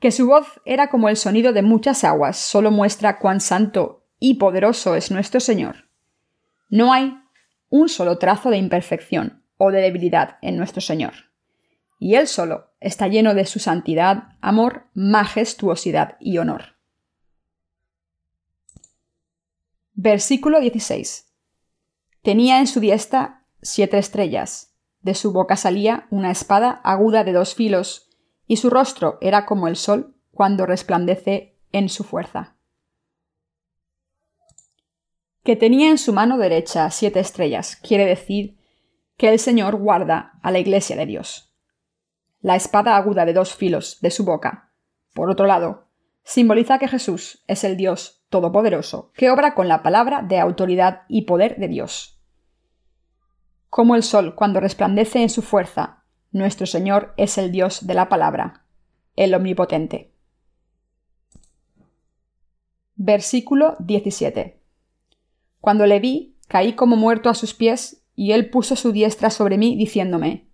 Que 0.00 0.10
su 0.10 0.26
voz 0.26 0.60
era 0.64 0.90
como 0.90 1.08
el 1.08 1.16
sonido 1.16 1.52
de 1.52 1.62
muchas 1.62 2.04
aguas 2.04 2.36
solo 2.36 2.70
muestra 2.70 3.18
cuán 3.18 3.40
santo 3.40 4.04
y 4.18 4.34
poderoso 4.34 4.94
es 4.94 5.10
nuestro 5.10 5.40
Señor. 5.40 5.88
No 6.68 6.92
hay 6.92 7.14
un 7.70 7.88
solo 7.88 8.18
trazo 8.18 8.50
de 8.50 8.58
imperfección 8.58 9.42
o 9.56 9.70
de 9.70 9.80
debilidad 9.80 10.38
en 10.42 10.56
nuestro 10.56 10.80
Señor. 10.80 11.14
Y 11.98 12.16
Él 12.16 12.26
solo 12.26 12.70
está 12.80 13.08
lleno 13.08 13.34
de 13.34 13.46
su 13.46 13.58
santidad, 13.58 14.36
amor, 14.40 14.86
majestuosidad 14.94 16.16
y 16.20 16.38
honor. 16.38 16.76
Versículo 19.94 20.60
16. 20.60 21.25
Tenía 22.26 22.58
en 22.58 22.66
su 22.66 22.80
diestra 22.80 23.46
siete 23.62 23.98
estrellas, 23.98 24.74
de 25.00 25.14
su 25.14 25.32
boca 25.32 25.54
salía 25.54 26.08
una 26.10 26.32
espada 26.32 26.80
aguda 26.82 27.22
de 27.22 27.32
dos 27.32 27.54
filos, 27.54 28.10
y 28.48 28.56
su 28.56 28.68
rostro 28.68 29.18
era 29.20 29.46
como 29.46 29.68
el 29.68 29.76
sol 29.76 30.16
cuando 30.32 30.66
resplandece 30.66 31.56
en 31.70 31.88
su 31.88 32.02
fuerza 32.02 32.56
que 35.44 35.54
tenía 35.54 35.90
en 35.90 35.98
su 35.98 36.12
mano 36.12 36.36
derecha 36.36 36.90
siete 36.90 37.20
estrellas, 37.20 37.76
quiere 37.76 38.04
decir 38.04 38.58
que 39.16 39.28
el 39.28 39.38
Señor 39.38 39.76
guarda 39.76 40.32
a 40.42 40.50
la 40.50 40.58
iglesia 40.58 40.96
de 40.96 41.06
Dios. 41.06 41.54
La 42.40 42.56
espada 42.56 42.96
aguda 42.96 43.24
de 43.24 43.34
dos 43.34 43.54
filos 43.54 44.00
de 44.00 44.10
su 44.10 44.24
boca, 44.24 44.72
por 45.14 45.30
otro 45.30 45.46
lado, 45.46 45.86
simboliza 46.24 46.80
que 46.80 46.88
Jesús 46.88 47.44
es 47.46 47.62
el 47.62 47.76
Dios 47.76 48.24
Todopoderoso, 48.28 49.12
que 49.14 49.30
obra 49.30 49.54
con 49.54 49.68
la 49.68 49.84
palabra 49.84 50.22
de 50.22 50.40
autoridad 50.40 51.02
y 51.06 51.22
poder 51.22 51.58
de 51.58 51.68
Dios. 51.68 52.15
Como 53.70 53.94
el 53.94 54.02
sol 54.02 54.34
cuando 54.34 54.60
resplandece 54.60 55.22
en 55.22 55.30
su 55.30 55.42
fuerza, 55.42 56.04
nuestro 56.30 56.66
Señor 56.66 57.14
es 57.16 57.38
el 57.38 57.52
Dios 57.52 57.86
de 57.86 57.94
la 57.94 58.08
palabra, 58.08 58.64
el 59.16 59.34
Omnipotente. 59.34 60.12
Versículo 62.94 63.76
17. 63.80 64.60
Cuando 65.60 65.86
le 65.86 66.00
vi, 66.00 66.36
caí 66.48 66.74
como 66.74 66.96
muerto 66.96 67.28
a 67.28 67.34
sus 67.34 67.54
pies, 67.54 68.02
y 68.14 68.32
él 68.32 68.48
puso 68.50 68.76
su 68.76 68.92
diestra 68.92 69.30
sobre 69.30 69.58
mí, 69.58 69.76
diciéndome 69.76 70.48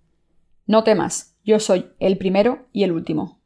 No 0.67 0.83
temas, 0.83 1.37
yo 1.45 1.61
soy 1.61 1.93
el 2.01 2.19
primero 2.19 2.67
y 2.73 2.83
el 2.83 2.93
último. 2.93 3.41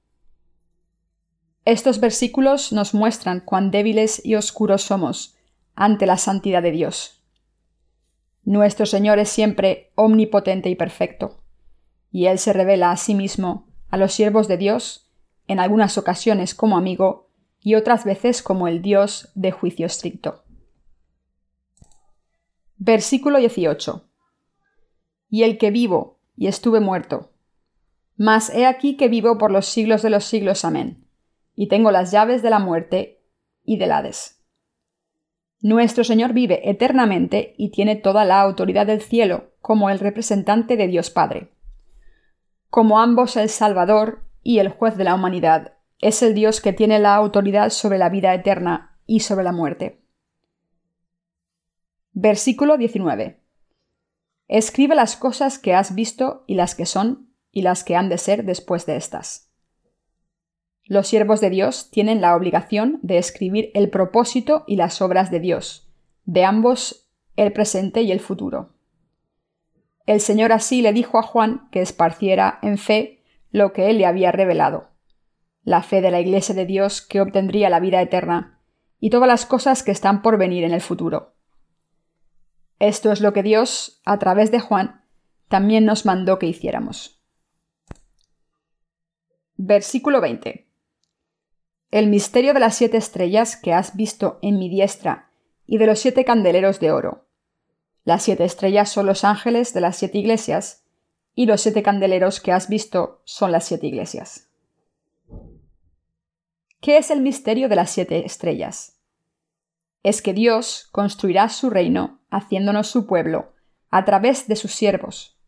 Estos 1.67 1.99
versículos 2.01 2.73
nos 2.73 2.95
muestran 2.95 3.41
cuán 3.41 3.71
débiles 3.71 4.25
y 4.25 4.37
oscuros 4.37 4.83
somos 4.83 5.37
ante 5.75 6.07
la 6.07 6.17
santidad 6.17 6.63
de 6.63 6.71
Dios. 6.71 7.26
Nuestro 8.47 8.87
Señor 8.87 9.19
es 9.19 9.29
siempre 9.29 9.91
omnipotente 9.97 10.71
y 10.71 10.77
perfecto, 10.77 11.43
y 12.13 12.27
Él 12.27 12.39
se 12.39 12.53
revela 12.53 12.93
a 12.93 12.97
sí 12.97 13.13
mismo 13.13 13.67
a 13.89 13.97
los 13.97 14.13
siervos 14.13 14.47
de 14.47 14.57
Dios, 14.57 15.11
en 15.49 15.59
algunas 15.59 15.99
ocasiones 15.99 16.55
como 16.55 16.77
amigo 16.77 17.29
y 17.61 17.75
otras 17.75 18.05
veces 18.05 18.45
como 18.45 18.69
el 18.69 18.83
Dios 18.83 19.33
de 19.35 19.51
juicio 19.51 19.85
estricto. 19.85 20.45
Versículo 22.77 23.39
18. 23.39 24.09
Y 25.29 25.43
el 25.43 25.59
que 25.59 25.73
vivo, 25.73 26.21
y 26.37 26.47
estuve 26.47 26.79
muerto. 26.79 27.33
Mas 28.17 28.51
he 28.51 28.65
aquí 28.65 28.97
que 28.97 29.09
vivo 29.09 29.39
por 29.39 29.51
los 29.51 29.67
siglos 29.67 30.03
de 30.03 30.11
los 30.11 30.25
siglos. 30.25 30.65
Amén. 30.65 31.09
Y 31.57 31.67
tengo 31.67 31.91
las 31.91 32.13
llaves 32.13 32.43
de 32.43 32.51
la 32.51 32.61
muerte 32.61 33.25
y 33.65 33.77
del 33.77 33.91
Hades. 33.91 34.36
Nuestro 35.61 36.05
Señor 36.05 36.33
vive 36.33 36.69
eternamente 36.69 37.55
y 37.57 37.71
tiene 37.71 37.97
toda 37.97 38.25
la 38.25 38.41
autoridad 38.41 38.87
del 38.87 39.01
cielo 39.01 39.53
como 39.61 39.91
el 39.91 39.99
representante 39.99 40.77
de 40.77 40.87
Dios 40.87 41.11
Padre. 41.11 41.53
Como 42.69 43.01
ambos 43.01 43.37
el 43.37 43.49
Salvador 43.49 44.23
y 44.43 44.59
el 44.59 44.69
juez 44.69 44.97
de 44.97 45.05
la 45.05 45.15
humanidad, 45.15 45.73
es 45.99 46.23
el 46.23 46.35
Dios 46.35 46.61
que 46.61 46.73
tiene 46.73 46.99
la 46.99 47.15
autoridad 47.15 47.71
sobre 47.71 47.99
la 47.99 48.11
vida 48.11 48.35
eterna 48.35 48.99
y 49.07 49.21
sobre 49.21 49.45
la 49.45 49.53
muerte. 49.53 50.03
Versículo 52.13 52.77
19. 52.77 53.43
Escribe 54.49 54.95
las 54.95 55.17
cosas 55.17 55.59
que 55.59 55.75
has 55.75 55.95
visto 55.95 56.45
y 56.47 56.55
las 56.55 56.75
que 56.75 56.87
son 56.87 57.35
y 57.51 57.63
las 57.63 57.83
que 57.83 57.97
han 57.97 58.09
de 58.09 58.19
ser 58.19 58.45
después 58.45 58.87
de 58.87 58.97
estas. 58.97 59.46
Los 60.89 61.09
siervos 61.09 61.41
de 61.41 61.51
Dios 61.51 61.91
tienen 61.91 62.21
la 62.21 62.37
obligación 62.37 63.01
de 63.03 63.19
escribir 63.19 63.73
el 63.75 63.91
propósito 63.91 64.63
y 64.69 64.77
las 64.77 65.03
obras 65.03 65.33
de 65.33 65.41
Dios, 65.41 65.91
de 66.25 66.45
ambos 66.45 67.09
el 67.35 67.53
presente 67.53 68.03
y 68.03 68.13
el 68.13 68.21
futuro. 68.21 68.75
El 70.07 70.21
Señor 70.21 70.53
así 70.53 70.83
le 70.83 70.93
dijo 70.93 71.19
a 71.19 71.23
Juan 71.23 71.69
que 71.73 71.83
esparciera 71.83 72.61
en 72.63 72.79
fe 72.79 73.25
lo 73.51 73.73
que 73.73 73.91
él 73.91 73.99
le 73.99 74.07
había 74.07 74.31
revelado, 74.31 74.91
la 75.65 75.83
fe 75.83 76.01
de 76.01 76.13
la 76.13 76.21
Iglesia 76.21 76.55
de 76.55 76.67
Dios 76.67 77.03
que 77.03 77.21
obtendría 77.21 77.69
la 77.69 77.81
vida 77.81 78.01
eterna, 78.01 78.61
y 79.01 79.11
todas 79.11 79.27
las 79.27 79.45
cosas 79.45 79.83
que 79.83 79.91
están 79.91 80.23
por 80.23 80.39
venir 80.39 80.63
en 80.63 80.73
el 80.73 80.81
futuro. 80.81 81.35
Esto 82.79 83.11
es 83.11 83.21
lo 83.21 83.33
que 83.33 83.43
Dios, 83.43 84.01
a 84.05 84.19
través 84.19 84.53
de 84.53 84.61
Juan, 84.61 85.05
también 85.49 85.85
nos 85.85 86.07
mandó 86.07 86.39
que 86.39 86.47
hiciéramos. 86.47 87.21
Versículo 89.57 90.21
20. 90.21 90.66
El 91.91 92.09
misterio 92.09 92.53
de 92.53 92.61
las 92.61 92.75
siete 92.75 92.97
estrellas 92.97 93.57
que 93.57 93.73
has 93.73 93.97
visto 93.97 94.39
en 94.43 94.59
mi 94.59 94.69
diestra 94.69 95.31
y 95.67 95.79
de 95.79 95.87
los 95.87 96.01
siete 96.01 96.25
candeleros 96.25 96.81
de 96.81 96.91
oro. 96.91 97.29
Las 98.05 98.25
siete 98.25 98.45
estrellas 98.45 98.91
son 98.91 99.07
los 99.07 99.25
ángeles 99.25 99.73
de 99.73 99.81
las 99.81 99.97
siete 99.97 100.19
iglesias, 100.19 100.85
y 101.35 101.47
los 101.47 101.61
siete 101.61 101.83
candeleros 101.83 102.41
que 102.41 102.51
has 102.51 102.69
visto 102.69 103.21
son 103.25 103.53
las 103.53 103.67
siete 103.67 103.87
iglesias. 103.87 104.49
¿Qué 106.81 106.97
es 106.99 107.11
el 107.11 107.21
misterio 107.21 107.69
de 107.69 107.77
las 107.77 107.91
siete 107.91 108.25
estrellas? 108.25 109.01
Es 110.03 110.23
que 110.23 110.33
Dios 110.33 110.89
construirá 110.93 111.49
su 111.49 111.69
reino 111.69 112.21
haciéndonos 112.31 112.89
su 112.89 113.07
pueblo 113.07 113.53
a 113.91 114.05
través 114.05 114.49
de 114.49 114.57
sus 114.57 114.73
siervos. 114.73 115.39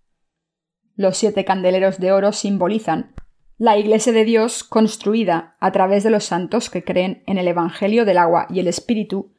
Los 0.94 1.16
siete 1.16 1.44
candeleros 1.44 1.98
de 1.98 2.12
oro 2.12 2.32
simbolizan 2.32 3.14
la 3.58 3.76
Iglesia 3.76 4.12
de 4.12 4.24
Dios 4.24 4.62
construida 4.62 5.56
a 5.58 5.72
través 5.72 6.04
de 6.04 6.10
los 6.10 6.24
santos 6.24 6.70
que 6.70 6.84
creen 6.84 7.24
en 7.26 7.38
el 7.38 7.48
Evangelio 7.48 8.04
del 8.04 8.18
agua 8.18 8.46
y 8.50 8.60
el 8.60 8.68
Espíritu 8.68 9.32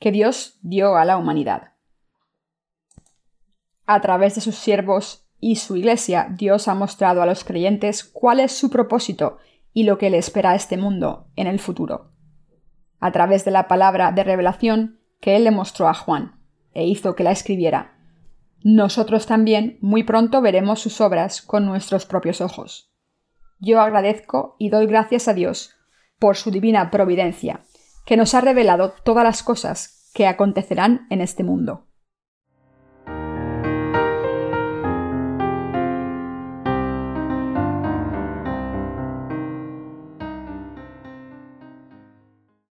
que 0.00 0.12
Dios 0.12 0.58
dio 0.62 0.96
a 0.96 1.04
la 1.04 1.18
humanidad. 1.18 1.74
A 3.84 4.00
través 4.00 4.34
de 4.34 4.40
sus 4.40 4.54
siervos 4.54 5.28
y 5.40 5.56
su 5.56 5.76
Iglesia, 5.76 6.28
Dios 6.30 6.68
ha 6.68 6.74
mostrado 6.74 7.20
a 7.20 7.26
los 7.26 7.44
creyentes 7.44 8.02
cuál 8.02 8.40
es 8.40 8.52
su 8.52 8.70
propósito 8.70 9.36
y 9.74 9.84
lo 9.84 9.98
que 9.98 10.08
le 10.08 10.16
espera 10.16 10.52
a 10.52 10.54
este 10.54 10.78
mundo 10.78 11.28
en 11.36 11.46
el 11.46 11.60
futuro. 11.60 12.12
A 12.98 13.12
través 13.12 13.44
de 13.44 13.50
la 13.50 13.68
palabra 13.68 14.10
de 14.10 14.24
revelación 14.24 15.00
que 15.20 15.36
Él 15.36 15.44
le 15.44 15.50
mostró 15.50 15.86
a 15.86 15.94
Juan 15.94 16.40
e 16.72 16.86
hizo 16.86 17.14
que 17.14 17.24
la 17.24 17.30
escribiera, 17.30 17.98
nosotros 18.62 19.26
también 19.26 19.76
muy 19.82 20.02
pronto 20.02 20.40
veremos 20.40 20.80
sus 20.80 21.02
obras 21.02 21.42
con 21.42 21.66
nuestros 21.66 22.06
propios 22.06 22.40
ojos. 22.40 22.95
Yo 23.58 23.80
agradezco 23.80 24.56
y 24.58 24.70
doy 24.70 24.86
gracias 24.86 25.28
a 25.28 25.34
Dios 25.34 25.74
por 26.18 26.36
su 26.36 26.50
divina 26.50 26.90
providencia, 26.90 27.64
que 28.04 28.16
nos 28.16 28.34
ha 28.34 28.40
revelado 28.40 28.92
todas 29.04 29.24
las 29.24 29.42
cosas 29.42 30.10
que 30.14 30.26
acontecerán 30.26 31.06
en 31.10 31.20
este 31.20 31.44
mundo. 31.44 31.85